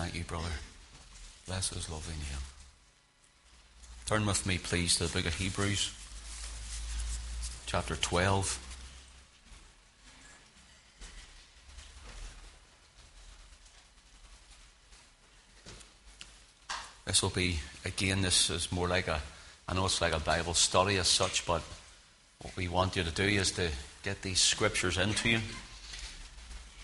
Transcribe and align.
thank 0.00 0.14
you, 0.14 0.24
brother. 0.24 0.48
Bless 1.46 1.68
his 1.68 1.90
lovely 1.90 2.14
name. 2.14 2.42
Turn 4.06 4.24
with 4.24 4.46
me, 4.46 4.56
please, 4.56 4.96
to 4.96 5.06
the 5.06 5.12
book 5.12 5.26
of 5.26 5.34
Hebrews, 5.34 5.92
chapter 7.66 7.96
12. 7.96 8.66
This 17.04 17.22
will 17.22 17.28
be, 17.28 17.58
again, 17.84 18.22
this 18.22 18.48
is 18.48 18.72
more 18.72 18.88
like 18.88 19.06
a, 19.06 19.20
I 19.68 19.74
know 19.74 19.84
it's 19.84 20.00
like 20.00 20.14
a 20.14 20.20
Bible 20.20 20.54
study 20.54 20.96
as 20.96 21.08
such, 21.08 21.44
but 21.44 21.60
what 22.40 22.56
we 22.56 22.68
want 22.68 22.96
you 22.96 23.02
to 23.02 23.10
do 23.10 23.24
is 23.24 23.52
to 23.52 23.68
get 24.02 24.22
these 24.22 24.40
scriptures 24.40 24.96
into 24.96 25.28
you. 25.28 25.40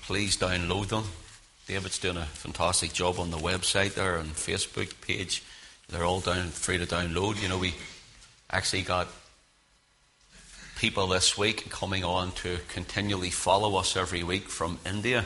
Please 0.02 0.36
download 0.36 0.88
them. 0.88 1.04
David's 1.66 1.98
doing 1.98 2.16
a 2.16 2.24
fantastic 2.24 2.92
job 2.92 3.18
on 3.18 3.30
the 3.30 3.38
website 3.38 3.94
there 3.94 4.16
and 4.16 4.30
Facebook 4.30 5.00
page. 5.00 5.42
They're 5.88 6.04
all 6.04 6.20
down 6.20 6.48
free 6.48 6.78
to 6.78 6.86
download. 6.86 7.42
You 7.42 7.48
know, 7.48 7.58
we 7.58 7.74
actually 8.50 8.82
got 8.82 9.08
people 10.76 11.06
this 11.08 11.36
week 11.36 11.70
coming 11.70 12.04
on 12.04 12.32
to 12.32 12.58
continually 12.68 13.30
follow 13.30 13.76
us 13.76 13.96
every 13.96 14.22
week 14.22 14.48
from 14.48 14.78
India 14.86 15.24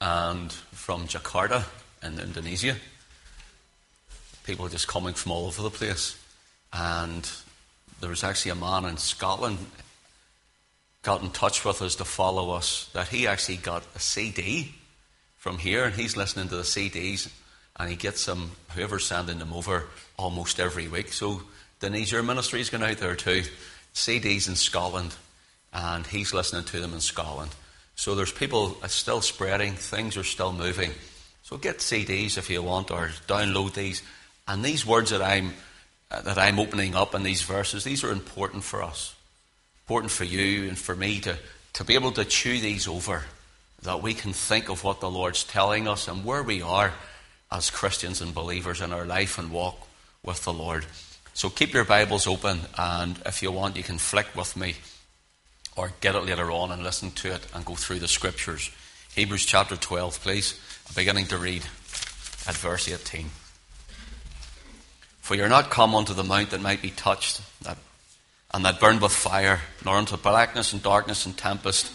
and 0.00 0.52
from 0.52 1.06
Jakarta 1.06 1.64
in 2.02 2.18
Indonesia 2.18 2.76
people 4.44 4.68
just 4.68 4.88
coming 4.88 5.14
from 5.14 5.32
all 5.32 5.46
over 5.46 5.62
the 5.62 5.70
place. 5.70 6.18
And 6.72 7.28
there 8.00 8.10
was 8.10 8.24
actually 8.24 8.52
a 8.52 8.56
man 8.56 8.84
in 8.84 8.96
Scotland 8.96 9.58
got 11.02 11.22
in 11.22 11.30
touch 11.30 11.64
with 11.64 11.82
us 11.82 11.96
to 11.96 12.04
follow 12.04 12.50
us 12.50 12.88
that 12.92 13.08
he 13.08 13.26
actually 13.26 13.56
got 13.56 13.84
a 13.94 13.98
CD 13.98 14.74
from 15.36 15.58
here 15.58 15.84
and 15.84 15.94
he's 15.94 16.16
listening 16.16 16.48
to 16.48 16.56
the 16.56 16.62
CDs 16.62 17.28
and 17.76 17.90
he 17.90 17.96
gets 17.96 18.24
them, 18.26 18.52
whoever's 18.74 19.04
sending 19.04 19.38
them 19.38 19.52
over, 19.52 19.88
almost 20.16 20.60
every 20.60 20.86
week. 20.86 21.12
So 21.12 21.42
Denise, 21.80 22.12
your 22.12 22.22
is 22.30 22.70
going 22.70 22.84
out 22.84 22.98
there 22.98 23.16
too. 23.16 23.42
CDs 23.92 24.48
in 24.48 24.54
Scotland 24.54 25.14
and 25.72 26.06
he's 26.06 26.32
listening 26.32 26.64
to 26.64 26.78
them 26.78 26.94
in 26.94 27.00
Scotland. 27.00 27.50
So 27.96 28.14
there's 28.14 28.32
people 28.32 28.76
still 28.86 29.20
spreading, 29.20 29.72
things 29.72 30.16
are 30.16 30.24
still 30.24 30.52
moving. 30.52 30.92
So 31.42 31.56
get 31.56 31.78
CDs 31.78 32.38
if 32.38 32.48
you 32.48 32.62
want 32.62 32.92
or 32.92 33.08
download 33.26 33.74
these. 33.74 34.02
And 34.46 34.64
these 34.64 34.86
words 34.86 35.10
that 35.10 35.22
I'm, 35.22 35.54
uh, 36.10 36.22
that 36.22 36.38
I'm 36.38 36.60
opening 36.60 36.94
up 36.94 37.14
in 37.14 37.24
these 37.24 37.42
verses, 37.42 37.82
these 37.82 38.04
are 38.04 38.12
important 38.12 38.62
for 38.62 38.82
us. 38.82 39.14
Important 39.92 40.12
for 40.12 40.24
you 40.24 40.68
and 40.68 40.78
for 40.78 40.96
me 40.96 41.20
to, 41.20 41.36
to 41.74 41.84
be 41.84 41.92
able 41.92 42.12
to 42.12 42.24
chew 42.24 42.58
these 42.58 42.88
over, 42.88 43.24
that 43.82 44.00
we 44.00 44.14
can 44.14 44.32
think 44.32 44.70
of 44.70 44.84
what 44.84 45.00
the 45.00 45.10
Lord's 45.10 45.44
telling 45.44 45.86
us 45.86 46.08
and 46.08 46.24
where 46.24 46.42
we 46.42 46.62
are 46.62 46.94
as 47.50 47.68
Christians 47.68 48.22
and 48.22 48.34
believers 48.34 48.80
in 48.80 48.90
our 48.90 49.04
life 49.04 49.36
and 49.36 49.50
walk 49.50 49.86
with 50.22 50.44
the 50.44 50.52
Lord. 50.54 50.86
So 51.34 51.50
keep 51.50 51.74
your 51.74 51.84
Bibles 51.84 52.26
open, 52.26 52.60
and 52.78 53.20
if 53.26 53.42
you 53.42 53.52
want, 53.52 53.76
you 53.76 53.82
can 53.82 53.98
flick 53.98 54.34
with 54.34 54.56
me 54.56 54.76
or 55.76 55.92
get 56.00 56.14
it 56.14 56.24
later 56.24 56.50
on 56.50 56.72
and 56.72 56.82
listen 56.82 57.10
to 57.10 57.34
it 57.34 57.46
and 57.52 57.62
go 57.62 57.74
through 57.74 57.98
the 57.98 58.08
scriptures. 58.08 58.70
Hebrews 59.14 59.44
chapter 59.44 59.76
12, 59.76 60.22
please. 60.22 60.58
Beginning 60.96 61.26
to 61.26 61.36
read 61.36 61.64
at 62.48 62.54
verse 62.54 62.90
18. 62.90 63.26
For 65.20 65.34
you're 65.34 65.50
not 65.50 65.68
come 65.68 65.94
unto 65.94 66.14
the 66.14 66.24
mount 66.24 66.48
that 66.48 66.62
might 66.62 66.80
be 66.80 66.88
touched, 66.88 67.42
that, 67.62 67.76
and 68.52 68.64
that 68.64 68.80
burned 68.80 69.00
with 69.00 69.12
fire, 69.12 69.60
nor 69.84 69.96
unto 69.96 70.16
blackness 70.16 70.72
and 70.72 70.82
darkness 70.82 71.26
and 71.26 71.36
tempest, 71.36 71.90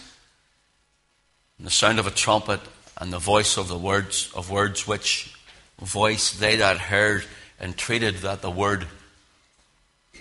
and 1.58 1.68
the 1.68 1.72
sound 1.72 2.00
of 2.00 2.08
a 2.08 2.12
trumpet, 2.12 2.62
and 2.98 3.14
the 3.14 3.20
voice 3.20 3.58
of 3.58 3.68
the 3.68 3.78
words 3.78 4.32
of 4.36 4.50
words 4.50 4.88
which 4.88 5.36
voice 5.80 6.32
they 6.32 6.56
that 6.56 6.78
heard 6.78 7.24
entreated 7.62 8.16
that 8.18 8.42
the 8.42 8.50
word 8.50 8.88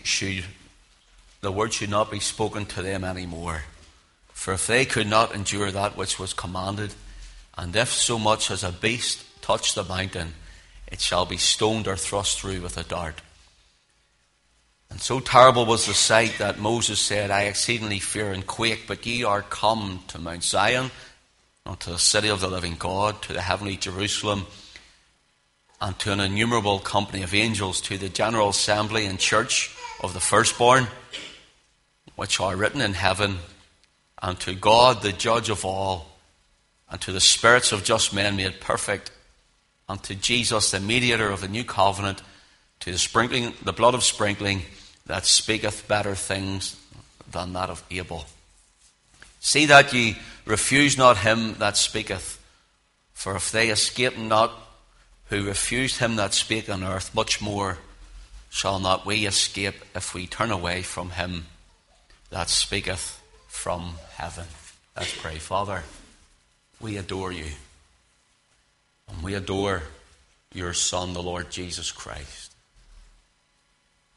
should 0.03 0.45
the 1.41 1.53
word 1.53 1.73
should 1.73 1.91
not 1.91 2.11
be 2.11 2.21
spoken 2.21 2.67
to 2.67 2.83
them 2.83 3.05
any 3.05 3.27
more. 3.27 3.63
For 4.29 4.53
if 4.55 4.67
they 4.67 4.85
could 4.85 5.07
not 5.07 5.35
endure 5.35 5.71
that 5.71 5.97
which 5.97 6.19
was 6.19 6.33
commanded, 6.33 6.95
and 7.57 7.75
if 7.75 7.93
so 7.93 8.19
much 8.19 8.51
as 8.51 8.65
a 8.65 8.73
beast 8.73 9.25
touch 9.43 9.75
the 9.75 9.85
mountain, 9.85 10.35
it 10.87 11.01
shall 11.01 11.25
be 11.25 11.37
stoned 11.37 11.89
or 11.89 11.97
thrust 11.97 12.41
through 12.41 12.61
with 12.61 12.77
a 12.77 12.83
dart. 12.83 13.21
And 14.91 15.01
so 15.01 15.21
terrible 15.21 15.67
was 15.67 15.87
the 15.87 15.95
sight 15.95 16.37
that 16.39 16.59
Moses 16.59 17.01
said, 17.01 17.31
I 17.31 17.43
exceedingly 17.43 17.99
fear 17.99 18.33
and 18.33 18.47
quake, 18.47 18.85
but 18.87 19.05
ye 19.05 19.25
are 19.25 19.43
come 19.43 20.05
to 20.09 20.19
Mount 20.19 20.45
Zion, 20.45 20.91
unto 21.65 21.91
the 21.91 21.99
city 21.99 22.29
of 22.29 22.41
the 22.41 22.49
living 22.49 22.77
God, 22.79 23.21
to 23.23 23.33
the 23.33 23.41
heavenly 23.41 23.77
Jerusalem, 23.77 24.47
and 25.81 25.99
to 25.99 26.13
an 26.13 26.21
innumerable 26.21 26.79
company 26.79 27.23
of 27.23 27.35
angels, 27.35 27.81
to 27.83 27.99
the 27.99 28.09
general 28.09 28.51
assembly 28.51 29.07
and 29.07 29.19
church 29.19 29.77
of 30.03 30.15
the 30.15 30.21
firstborn, 30.21 30.87
which 32.15 32.41
are 32.41 32.57
written 32.57 32.81
in 32.81 32.95
heaven, 32.95 33.39
and 34.23 34.39
to 34.41 34.55
God, 34.55 35.03
the 35.03 35.13
judge 35.13 35.51
of 35.51 35.65
all, 35.65 36.07
and 36.89 37.01
to 37.01 37.13
the 37.13 37.21
spirits 37.21 37.73
of 37.73 37.85
just 37.85 38.15
men 38.15 38.37
made 38.37 38.61
perfect 38.61 39.11
unto 39.89 40.15
Jesus, 40.15 40.71
the 40.71 40.81
mediator 40.81 41.31
of 41.31 41.41
the 41.41 41.49
new 41.49 41.65
covenant, 41.65 42.23
to 42.81 42.93
the 42.93 42.99
sprinkling, 42.99 43.53
the 43.63 43.73
blood 43.73 43.95
of 43.95 44.05
sprinkling 44.05 44.63
that 45.07 45.27
speaketh 45.27 45.87
better 45.89 46.15
things 46.15 46.77
than 47.31 47.53
that 47.53 47.71
of 47.71 47.83
Abel. 47.91 48.25
See 49.41 49.67
that 49.67 49.93
ye 49.93 50.17
refuse 50.45 50.99
not 50.99 51.19
him 51.19 51.55
that 51.55 51.77
speaketh, 51.77 52.43
for 53.13 53.37
if 53.37 53.51
they 53.51 53.69
escape 53.69 54.19
not 54.19 54.53
who 55.27 55.45
refused 55.45 55.99
him 55.99 56.17
that 56.17 56.35
spake 56.35 56.69
on 56.69 56.85
earth, 56.85 57.15
much 57.15 57.41
more 57.41 57.79
shall 58.49 58.79
not 58.79 59.05
we 59.05 59.27
escape 59.27 59.75
if 59.95 60.15
we 60.15 60.27
turn 60.27 60.51
away 60.51 60.83
from 60.83 61.11
him 61.11 61.47
that 62.31 62.49
speaketh 62.49 63.21
from 63.49 63.95
heaven. 64.15 64.47
Let's 64.97 65.17
pray. 65.21 65.37
Father, 65.37 65.83
we 66.81 66.97
adore 66.97 67.33
you. 67.33 67.47
And 69.09 69.23
we 69.23 69.35
adore 69.35 69.83
your 70.53 70.73
Son, 70.73 71.13
the 71.13 71.23
Lord 71.23 71.51
Jesus 71.51 71.93
Christ. 71.93 72.46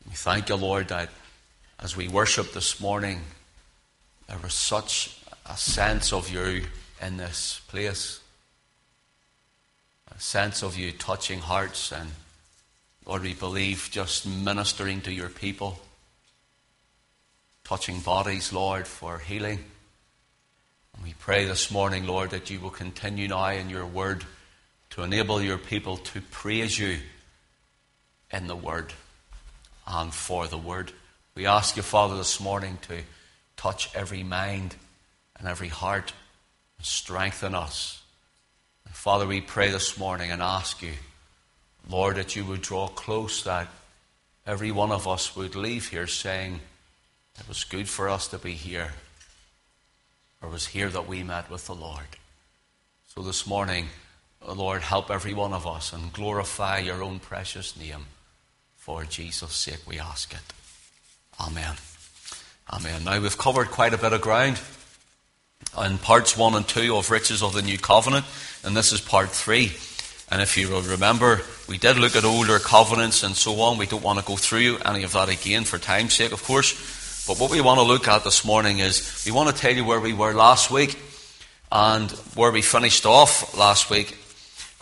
We 0.07 0.13
thank 0.13 0.49
you, 0.49 0.55
Lord, 0.55 0.87
that 0.89 1.09
as 1.79 1.95
we 1.95 2.07
worship 2.07 2.53
this 2.53 2.79
morning, 2.79 3.21
there 4.27 4.37
was 4.37 4.53
such 4.53 5.19
a 5.45 5.57
sense 5.57 6.13
of 6.13 6.29
you 6.29 6.65
in 7.01 7.17
this 7.17 7.61
place. 7.67 8.19
A 10.15 10.19
sense 10.19 10.63
of 10.63 10.77
you 10.77 10.91
touching 10.91 11.39
hearts 11.39 11.91
and, 11.91 12.11
Lord, 13.05 13.23
we 13.23 13.33
believe 13.33 13.89
just 13.91 14.27
ministering 14.27 15.01
to 15.01 15.11
your 15.11 15.29
people, 15.29 15.79
touching 17.63 17.99
bodies, 17.99 18.51
Lord, 18.51 18.87
for 18.87 19.19
healing. 19.19 19.59
And 20.95 21.03
we 21.03 21.13
pray 21.19 21.45
this 21.45 21.71
morning, 21.71 22.05
Lord, 22.05 22.31
that 22.31 22.49
you 22.49 22.59
will 22.59 22.69
continue 22.69 23.27
now 23.27 23.49
in 23.49 23.69
your 23.69 23.85
word 23.85 24.25
to 24.91 25.03
enable 25.03 25.41
your 25.41 25.57
people 25.57 25.97
to 25.97 26.21
praise 26.21 26.77
you 26.77 26.97
in 28.31 28.47
the 28.47 28.55
Word 28.55 28.93
and 29.89 30.13
for 30.13 30.47
the 30.47 30.57
Word. 30.57 30.91
We 31.35 31.45
ask 31.45 31.75
you, 31.75 31.81
Father, 31.81 32.15
this 32.15 32.39
morning 32.39 32.77
to 32.83 32.99
touch 33.57 33.93
every 33.95 34.23
mind 34.23 34.75
and 35.37 35.47
every 35.47 35.67
heart 35.67 36.13
and 36.77 36.85
strengthen 36.85 37.55
us. 37.55 38.01
And 38.85 38.93
Father, 38.93 39.25
we 39.25 39.41
pray 39.41 39.69
this 39.69 39.97
morning 39.97 40.31
and 40.31 40.41
ask 40.41 40.81
you, 40.81 40.93
Lord, 41.89 42.17
that 42.17 42.35
you 42.35 42.45
would 42.45 42.61
draw 42.61 42.87
close, 42.87 43.43
that 43.43 43.67
every 44.45 44.71
one 44.71 44.91
of 44.91 45.07
us 45.07 45.35
would 45.35 45.55
leave 45.55 45.89
here 45.89 46.07
saying, 46.07 46.59
It 47.39 47.47
was 47.47 47.63
good 47.63 47.89
for 47.89 48.09
us 48.09 48.27
to 48.27 48.37
be 48.37 48.53
here, 48.53 48.93
or 50.41 50.49
it 50.49 50.51
was 50.51 50.67
here 50.67 50.89
that 50.89 51.07
we 51.07 51.23
met 51.23 51.49
with 51.49 51.65
the 51.65 51.75
Lord. 51.75 52.17
So 53.07 53.21
this 53.21 53.47
morning, 53.47 53.87
Lord, 54.47 54.81
help 54.83 55.09
every 55.09 55.33
one 55.33 55.53
of 55.53 55.65
us 55.65 55.93
and 55.93 56.13
glorify 56.13 56.79
your 56.79 57.01
own 57.01 57.19
precious 57.19 57.75
name. 57.75 58.05
For 58.89 59.05
Jesus' 59.05 59.55
sake, 59.55 59.81
we 59.87 59.99
ask 59.99 60.33
it. 60.33 60.53
Amen. 61.39 61.75
Amen. 62.73 63.03
Now, 63.03 63.21
we've 63.21 63.37
covered 63.37 63.69
quite 63.69 63.93
a 63.93 63.99
bit 63.99 64.13
of 64.13 64.21
ground 64.21 64.59
in 65.79 65.99
parts 65.99 66.35
one 66.35 66.55
and 66.55 66.67
two 66.67 66.95
of 66.95 67.11
Riches 67.11 67.43
of 67.43 67.53
the 67.53 67.61
New 67.61 67.77
Covenant, 67.77 68.25
and 68.63 68.75
this 68.75 68.91
is 68.91 68.99
part 68.99 69.29
three. 69.29 69.73
And 70.31 70.41
if 70.41 70.57
you 70.57 70.69
will 70.69 70.81
remember, 70.81 71.41
we 71.67 71.77
did 71.77 71.99
look 71.99 72.15
at 72.15 72.25
older 72.25 72.57
covenants 72.57 73.21
and 73.21 73.35
so 73.35 73.61
on. 73.61 73.77
We 73.77 73.85
don't 73.85 74.01
want 74.01 74.17
to 74.17 74.25
go 74.25 74.35
through 74.35 74.79
any 74.83 75.03
of 75.03 75.13
that 75.13 75.29
again 75.29 75.65
for 75.65 75.77
time's 75.77 76.15
sake, 76.15 76.31
of 76.31 76.43
course. 76.43 76.73
But 77.27 77.39
what 77.39 77.51
we 77.51 77.61
want 77.61 77.79
to 77.79 77.85
look 77.85 78.07
at 78.07 78.23
this 78.23 78.43
morning 78.43 78.79
is 78.79 79.23
we 79.23 79.31
want 79.31 79.55
to 79.55 79.61
tell 79.61 79.75
you 79.75 79.85
where 79.85 79.99
we 79.99 80.13
were 80.13 80.33
last 80.33 80.71
week 80.71 80.97
and 81.71 82.09
where 82.33 82.51
we 82.51 82.63
finished 82.63 83.05
off 83.05 83.55
last 83.55 83.91
week 83.91 84.17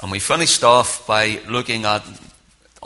and 0.01 0.09
we 0.09 0.19
finished 0.19 0.63
off 0.63 1.05
by 1.05 1.41
looking 1.49 1.83
at 1.83 2.05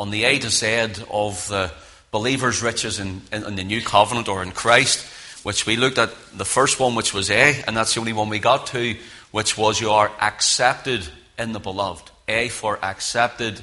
on 0.01 0.09
the 0.09 0.23
A 0.23 0.39
to 0.39 0.49
Z 0.49 1.03
of 1.11 1.47
the 1.47 1.71
believer's 2.09 2.63
riches 2.63 2.99
in, 2.99 3.21
in, 3.31 3.43
in, 3.45 3.55
the 3.55 3.63
new 3.63 3.83
covenant 3.83 4.27
or 4.27 4.41
in 4.41 4.49
Christ, 4.49 5.05
which 5.43 5.67
we 5.67 5.75
looked 5.75 5.99
at 5.99 6.09
the 6.35 6.43
first 6.43 6.79
one, 6.79 6.95
which 6.95 7.13
was 7.13 7.29
A, 7.29 7.61
and 7.67 7.77
that's 7.77 7.93
the 7.93 7.99
only 7.99 8.11
one 8.11 8.27
we 8.27 8.39
got 8.39 8.65
to, 8.67 8.97
which 9.29 9.59
was 9.59 9.79
you 9.79 9.91
are 9.91 10.11
accepted 10.19 11.07
in 11.37 11.53
the 11.53 11.59
beloved. 11.59 12.09
A 12.27 12.49
for 12.49 12.83
accepted 12.83 13.61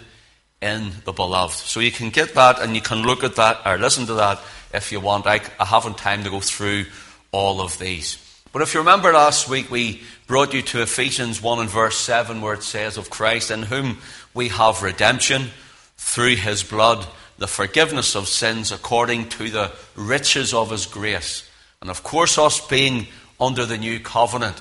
in 0.62 0.92
the 1.04 1.12
beloved. 1.12 1.56
So 1.56 1.80
you 1.80 1.90
can 1.90 2.10
get 2.10 2.34
that 2.34 2.60
and 2.60 2.76
you 2.76 2.82
can 2.82 3.02
look 3.02 3.24
at 3.24 3.34
that 3.34 3.66
or 3.66 3.76
listen 3.76 4.06
to 4.06 4.14
that 4.14 4.40
if 4.72 4.92
you 4.92 5.00
want. 5.00 5.26
I, 5.26 5.40
I 5.58 5.64
haven't 5.64 5.98
time 5.98 6.22
to 6.22 6.30
go 6.30 6.38
through 6.38 6.86
all 7.32 7.60
of 7.60 7.80
these. 7.80 8.16
But 8.52 8.62
if 8.62 8.74
you 8.74 8.80
remember 8.80 9.12
last 9.12 9.48
week, 9.48 9.72
we 9.72 10.02
brought 10.28 10.54
you 10.54 10.62
to 10.62 10.82
Ephesians 10.82 11.42
1 11.42 11.58
and 11.58 11.68
verse 11.68 11.98
7, 11.98 12.40
where 12.40 12.54
it 12.54 12.62
says, 12.62 12.96
Of 12.96 13.10
Christ, 13.10 13.50
in 13.50 13.64
whom 13.64 13.98
we 14.34 14.48
have 14.48 14.84
redemption 14.84 15.50
through 16.08 16.36
his 16.36 16.62
blood, 16.62 17.06
the 17.36 17.46
forgiveness 17.46 18.16
of 18.16 18.28
sins 18.28 18.72
according 18.72 19.28
to 19.28 19.50
the 19.50 19.70
riches 19.94 20.54
of 20.54 20.70
his 20.70 20.86
grace. 20.86 21.46
And 21.82 21.90
of 21.90 22.02
course, 22.02 22.38
us 22.38 22.66
being 22.66 23.08
under 23.38 23.66
the 23.66 23.76
new 23.76 24.00
covenant, 24.00 24.60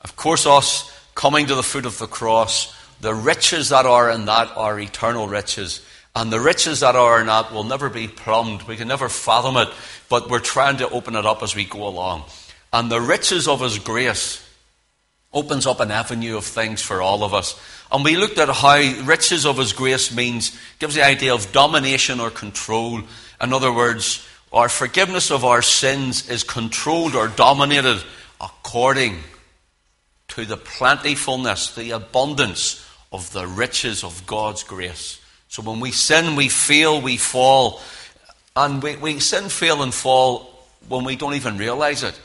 of 0.00 0.16
course, 0.16 0.46
us 0.46 0.92
coming 1.14 1.46
to 1.46 1.54
the 1.54 1.62
foot 1.62 1.86
of 1.86 1.98
the 1.98 2.08
cross, 2.08 2.76
the 3.00 3.14
riches 3.14 3.68
that 3.68 3.86
are 3.86 4.10
in 4.10 4.24
that 4.24 4.50
are 4.56 4.78
eternal 4.80 5.28
riches. 5.28 5.80
And 6.16 6.32
the 6.32 6.40
riches 6.40 6.80
that 6.80 6.96
are 6.96 7.20
in 7.20 7.28
that 7.28 7.52
will 7.52 7.64
never 7.64 7.88
be 7.88 8.08
plumbed. 8.08 8.64
We 8.64 8.76
can 8.76 8.88
never 8.88 9.08
fathom 9.08 9.56
it, 9.56 9.68
but 10.08 10.28
we're 10.28 10.40
trying 10.40 10.78
to 10.78 10.90
open 10.90 11.14
it 11.14 11.24
up 11.24 11.44
as 11.44 11.54
we 11.54 11.64
go 11.64 11.86
along. 11.86 12.24
And 12.72 12.90
the 12.90 13.00
riches 13.00 13.46
of 13.46 13.60
His 13.60 13.78
grace 13.78 14.44
opens 15.32 15.66
up 15.66 15.80
an 15.80 15.92
avenue 15.92 16.36
of 16.36 16.44
things 16.44 16.82
for 16.82 17.00
all 17.00 17.22
of 17.22 17.32
us. 17.32 17.58
And 17.94 18.04
we 18.04 18.16
looked 18.16 18.38
at 18.38 18.48
how 18.48 19.04
riches 19.04 19.46
of 19.46 19.58
His 19.58 19.72
grace 19.72 20.12
means, 20.12 20.58
gives 20.80 20.96
the 20.96 21.06
idea 21.06 21.32
of 21.32 21.52
domination 21.52 22.18
or 22.18 22.28
control. 22.28 23.00
In 23.40 23.52
other 23.52 23.72
words, 23.72 24.26
our 24.52 24.68
forgiveness 24.68 25.30
of 25.30 25.44
our 25.44 25.62
sins 25.62 26.28
is 26.28 26.42
controlled 26.42 27.14
or 27.14 27.28
dominated 27.28 28.02
according 28.40 29.20
to 30.26 30.44
the 30.44 30.56
plentifulness, 30.56 31.76
the 31.76 31.92
abundance 31.92 32.84
of 33.12 33.32
the 33.32 33.46
riches 33.46 34.02
of 34.02 34.26
God's 34.26 34.64
grace. 34.64 35.20
So 35.46 35.62
when 35.62 35.78
we 35.78 35.92
sin, 35.92 36.34
we 36.34 36.48
fail, 36.48 37.00
we 37.00 37.16
fall. 37.16 37.80
And 38.56 38.82
we, 38.82 38.96
we 38.96 39.20
sin, 39.20 39.48
fail, 39.48 39.84
and 39.84 39.94
fall 39.94 40.66
when 40.88 41.04
we 41.04 41.14
don't 41.14 41.34
even 41.34 41.58
realize 41.58 42.02
it. 42.02 42.20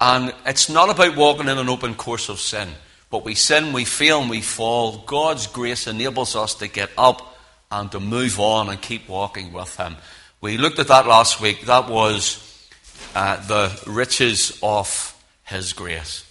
And 0.00 0.34
it's 0.44 0.68
not 0.68 0.90
about 0.90 1.16
walking 1.16 1.46
in 1.46 1.58
an 1.58 1.68
open 1.68 1.94
course 1.94 2.28
of 2.28 2.40
sin. 2.40 2.70
But 3.10 3.24
we 3.24 3.34
sin, 3.34 3.72
we 3.72 3.84
fail, 3.84 4.20
and 4.20 4.30
we 4.30 4.40
fall. 4.40 4.98
God's 5.06 5.46
grace 5.46 5.86
enables 5.86 6.34
us 6.34 6.54
to 6.56 6.68
get 6.68 6.90
up 6.98 7.36
and 7.70 7.90
to 7.92 8.00
move 8.00 8.40
on 8.40 8.68
and 8.68 8.80
keep 8.80 9.08
walking 9.08 9.52
with 9.52 9.76
Him. 9.76 9.96
We 10.40 10.58
looked 10.58 10.78
at 10.78 10.88
that 10.88 11.06
last 11.06 11.40
week. 11.40 11.62
That 11.66 11.88
was 11.88 12.68
uh, 13.14 13.44
the 13.46 13.80
riches 13.86 14.58
of 14.62 15.16
His 15.44 15.72
grace. 15.72 16.24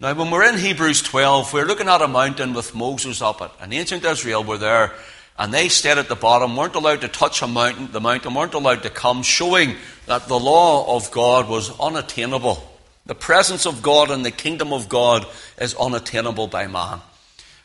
Now, 0.00 0.14
when 0.14 0.30
we're 0.30 0.48
in 0.48 0.58
Hebrews 0.58 1.02
12, 1.02 1.52
we're 1.52 1.64
looking 1.64 1.88
at 1.88 2.02
a 2.02 2.08
mountain 2.08 2.54
with 2.54 2.74
Moses 2.74 3.22
up 3.22 3.40
it. 3.40 3.50
And 3.60 3.72
ancient 3.72 4.04
Israel 4.04 4.42
were 4.42 4.58
there, 4.58 4.92
and 5.38 5.54
they 5.54 5.68
stayed 5.68 5.98
at 5.98 6.08
the 6.08 6.16
bottom, 6.16 6.56
weren't 6.56 6.74
allowed 6.74 7.02
to 7.02 7.08
touch 7.08 7.40
a 7.42 7.46
mountain, 7.46 7.92
the 7.92 8.00
mountain, 8.00 8.34
weren't 8.34 8.54
allowed 8.54 8.82
to 8.82 8.90
come, 8.90 9.22
showing 9.22 9.76
that 10.06 10.26
the 10.26 10.38
law 10.38 10.96
of 10.96 11.10
God 11.12 11.48
was 11.48 11.78
unattainable. 11.78 12.71
The 13.04 13.14
presence 13.14 13.66
of 13.66 13.82
God 13.82 14.10
and 14.10 14.24
the 14.24 14.30
kingdom 14.30 14.72
of 14.72 14.88
God 14.88 15.26
is 15.60 15.74
unattainable 15.74 16.46
by 16.46 16.68
man. 16.68 17.00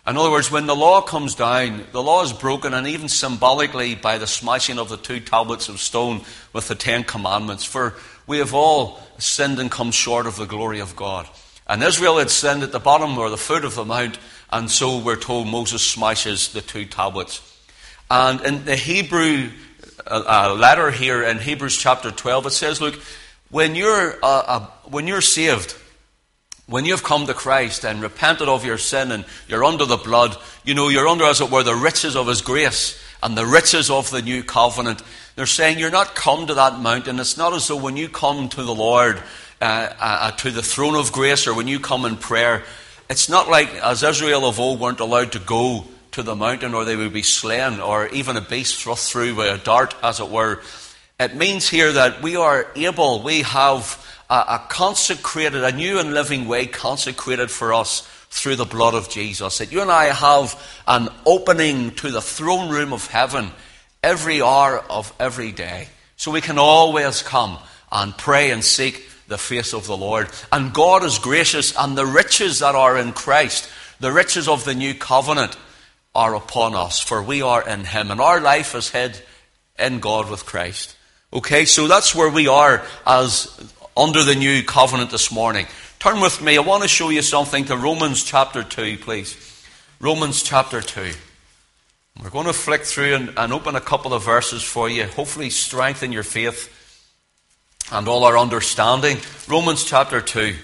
In 0.07 0.15
other 0.17 0.31
words, 0.31 0.49
when 0.49 0.67
the 0.67 0.75
law 0.75 1.01
comes 1.01 1.35
down, 1.35 1.85
the 1.91 2.01
law 2.01 2.23
is 2.23 2.31
broken, 2.31 2.73
and 2.73 2.87
even 2.87 3.09
symbolically 3.09 3.93
by 3.93 4.17
the 4.17 4.25
smashing 4.25 4.79
of 4.79 4.87
the 4.87 4.97
two 4.97 5.19
tablets 5.19 5.67
of 5.67 5.81
stone 5.81 6.21
with 6.53 6.69
the 6.69 6.75
Ten 6.75 7.03
Commandments. 7.03 7.65
For 7.65 7.93
we 8.25 8.37
have 8.37 8.53
all 8.53 8.99
sinned 9.19 9.59
and 9.59 9.69
come 9.69 9.91
short 9.91 10.25
of 10.25 10.37
the 10.37 10.45
glory 10.45 10.79
of 10.79 10.95
God. 10.95 11.27
And 11.67 11.83
Israel 11.83 12.19
had 12.19 12.29
sinned 12.29 12.63
at 12.63 12.71
the 12.71 12.79
bottom 12.79 13.17
or 13.17 13.29
the 13.29 13.37
foot 13.37 13.65
of 13.65 13.75
the 13.75 13.83
mount, 13.83 14.17
and 14.49 14.71
so 14.71 14.97
we're 14.97 15.17
told 15.17 15.47
Moses 15.47 15.85
smashes 15.85 16.53
the 16.53 16.61
two 16.61 16.85
tablets. 16.85 17.41
And 18.09 18.39
in 18.41 18.63
the 18.63 18.77
Hebrew 18.77 19.51
uh, 20.07 20.23
uh 20.49 20.55
letter 20.55 20.89
here 20.89 21.21
in 21.21 21.37
Hebrews 21.37 21.77
chapter 21.77 22.11
12, 22.11 22.45
it 22.45 22.51
says, 22.51 22.79
Look, 22.79 22.97
when 23.49 23.75
you're, 23.75 24.13
uh, 24.23 24.43
uh, 24.47 24.65
when 24.85 25.07
you're 25.07 25.21
saved, 25.21 25.75
when 26.65 26.83
you've 26.83 27.03
come 27.03 27.25
to 27.27 27.33
Christ 27.33 27.85
and 27.85 28.01
repented 28.01 28.49
of 28.49 28.65
your 28.65 28.77
sin 28.77 29.11
and 29.11 29.25
you're 29.47 29.63
under 29.63 29.85
the 29.85 29.97
blood, 29.97 30.35
you 30.65 30.73
know, 30.73 30.89
you're 30.89 31.07
under, 31.07 31.23
as 31.23 31.39
it 31.39 31.49
were, 31.49 31.63
the 31.63 31.75
riches 31.75 32.15
of 32.15 32.27
His 32.27 32.41
grace 32.41 33.01
and 33.23 33.37
the 33.37 33.45
riches 33.45 33.89
of 33.89 34.11
the 34.11 34.21
new 34.21 34.43
covenant. 34.43 35.01
They're 35.35 35.45
saying 35.45 35.79
you're 35.79 35.91
not 35.91 36.15
come 36.15 36.47
to 36.47 36.55
that 36.55 36.79
mountain. 36.79 37.19
It's 37.19 37.37
not 37.37 37.53
as 37.53 37.67
though 37.67 37.77
when 37.77 37.95
you 37.95 38.09
come 38.09 38.49
to 38.49 38.63
the 38.63 38.75
Lord, 38.75 39.17
uh, 39.61 39.63
uh, 39.63 39.95
uh, 39.99 40.31
to 40.31 40.51
the 40.51 40.61
throne 40.61 40.95
of 40.95 41.11
grace, 41.11 41.47
or 41.47 41.53
when 41.53 41.67
you 41.67 41.79
come 41.79 42.05
in 42.05 42.17
prayer, 42.17 42.63
it's 43.09 43.29
not 43.29 43.49
like 43.49 43.73
as 43.75 44.03
Israel 44.03 44.45
of 44.45 44.59
old 44.59 44.79
weren't 44.79 44.99
allowed 44.99 45.31
to 45.31 45.39
go 45.39 45.85
to 46.11 46.23
the 46.23 46.35
mountain 46.35 46.73
or 46.73 46.83
they 46.83 46.95
would 46.95 47.13
be 47.13 47.23
slain, 47.23 47.79
or 47.79 48.07
even 48.07 48.35
a 48.35 48.41
beast 48.41 48.81
thrust 48.81 49.11
through 49.11 49.35
with 49.35 49.61
a 49.61 49.63
dart, 49.63 49.95
as 50.03 50.19
it 50.19 50.29
were. 50.29 50.61
It 51.19 51.35
means 51.35 51.67
here 51.67 51.91
that 51.93 52.21
we 52.21 52.35
are 52.35 52.67
able, 52.75 53.23
we 53.23 53.41
have 53.41 54.05
a, 54.29 54.35
a, 54.35 54.65
consecrated, 54.69 55.63
a 55.63 55.71
new 55.71 55.97
and 55.97 56.13
living 56.13 56.47
way 56.47 56.67
consecrated 56.67 57.49
for 57.49 57.73
us 57.73 58.07
through 58.29 58.57
the 58.57 58.65
blood 58.65 58.93
of 58.93 59.09
Jesus. 59.09 59.57
That 59.57 59.71
you 59.71 59.81
and 59.81 59.89
I 59.89 60.05
have 60.05 60.61
an 60.87 61.09
opening 61.25 61.91
to 61.95 62.11
the 62.11 62.21
throne 62.21 62.69
room 62.69 62.93
of 62.93 63.07
heaven 63.07 63.49
every 64.03 64.43
hour 64.43 64.77
of 64.91 65.11
every 65.19 65.51
day. 65.51 65.87
So 66.17 66.29
we 66.29 66.41
can 66.41 66.59
always 66.59 67.23
come 67.23 67.57
and 67.91 68.15
pray 68.15 68.51
and 68.51 68.63
seek 68.63 69.09
the 69.27 69.39
face 69.39 69.73
of 69.73 69.87
the 69.87 69.97
Lord. 69.97 70.29
And 70.51 70.71
God 70.71 71.03
is 71.03 71.17
gracious, 71.17 71.75
and 71.75 71.97
the 71.97 72.05
riches 72.05 72.59
that 72.59 72.75
are 72.75 72.95
in 72.95 73.11
Christ, 73.13 73.67
the 73.99 74.11
riches 74.11 74.47
of 74.47 74.65
the 74.65 74.75
new 74.75 74.93
covenant, 74.93 75.57
are 76.13 76.35
upon 76.35 76.75
us, 76.75 76.99
for 76.99 77.23
we 77.23 77.41
are 77.41 77.67
in 77.67 77.85
Him, 77.85 78.11
and 78.11 78.21
our 78.21 78.39
life 78.39 78.75
is 78.75 78.89
hid 78.91 79.19
in 79.79 79.99
God 79.99 80.29
with 80.29 80.45
Christ. 80.45 80.95
Okay, 81.33 81.65
so 81.65 81.87
that's 81.87 82.15
where 82.15 82.29
we 82.29 82.47
are 82.47 82.85
as 83.05 83.73
under 83.97 84.23
the 84.23 84.35
new 84.35 84.63
covenant 84.63 85.11
this 85.11 85.29
morning. 85.29 85.67
Turn 85.99 86.21
with 86.21 86.41
me. 86.41 86.55
I 86.57 86.61
want 86.61 86.83
to 86.83 86.87
show 86.87 87.09
you 87.09 87.21
something 87.21 87.65
to 87.65 87.75
Romans 87.75 88.23
chapter 88.23 88.63
2, 88.63 88.97
please. 88.99 89.35
Romans 89.99 90.41
chapter 90.41 90.79
2. 90.81 91.11
We're 92.23 92.29
going 92.29 92.45
to 92.45 92.53
flick 92.53 92.83
through 92.83 93.15
and, 93.15 93.33
and 93.35 93.51
open 93.51 93.75
a 93.75 93.81
couple 93.81 94.13
of 94.13 94.23
verses 94.23 94.63
for 94.63 94.89
you, 94.89 95.03
hopefully 95.03 95.49
strengthen 95.49 96.13
your 96.13 96.23
faith 96.23 96.73
and 97.91 98.07
all 98.07 98.23
our 98.23 98.37
understanding. 98.37 99.17
Romans 99.49 99.83
chapter 99.83 100.21
2. 100.21 100.55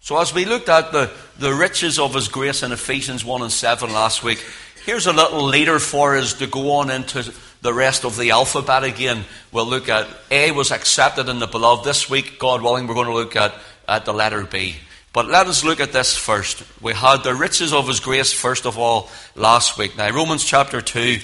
So, 0.00 0.18
as 0.18 0.32
we 0.32 0.46
looked 0.46 0.70
at 0.70 0.90
the, 0.92 1.10
the 1.38 1.52
riches 1.52 1.98
of 1.98 2.14
His 2.14 2.28
grace 2.28 2.62
in 2.62 2.72
Ephesians 2.72 3.26
1 3.26 3.42
and 3.42 3.52
7 3.52 3.92
last 3.92 4.24
week, 4.24 4.42
Here's 4.84 5.06
a 5.06 5.12
little 5.12 5.44
leader 5.44 5.78
for 5.78 6.16
us 6.16 6.34
to 6.34 6.46
go 6.46 6.72
on 6.72 6.90
into 6.90 7.32
the 7.60 7.74
rest 7.74 8.04
of 8.04 8.16
the 8.16 8.30
alphabet 8.30 8.84
again. 8.84 9.24
We'll 9.52 9.66
look 9.66 9.88
at 9.88 10.08
A 10.30 10.50
was 10.52 10.70
accepted 10.70 11.28
in 11.28 11.38
the 11.38 11.46
beloved. 11.46 11.84
This 11.84 12.08
week, 12.08 12.38
God 12.38 12.62
willing, 12.62 12.86
we're 12.86 12.94
going 12.94 13.06
to 13.06 13.12
look 13.12 13.36
at, 13.36 13.54
at 13.86 14.04
the 14.04 14.14
letter 14.14 14.44
B. 14.44 14.76
But 15.12 15.26
let 15.26 15.46
us 15.46 15.64
look 15.64 15.80
at 15.80 15.92
this 15.92 16.16
first. 16.16 16.62
We 16.80 16.92
had 16.92 17.24
the 17.24 17.34
riches 17.34 17.72
of 17.72 17.88
His 17.88 18.00
grace, 18.00 18.32
first 18.32 18.66
of 18.66 18.78
all, 18.78 19.10
last 19.34 19.78
week. 19.78 19.96
Now, 19.96 20.10
Romans 20.10 20.44
chapter 20.44 20.80
2, 20.80 21.18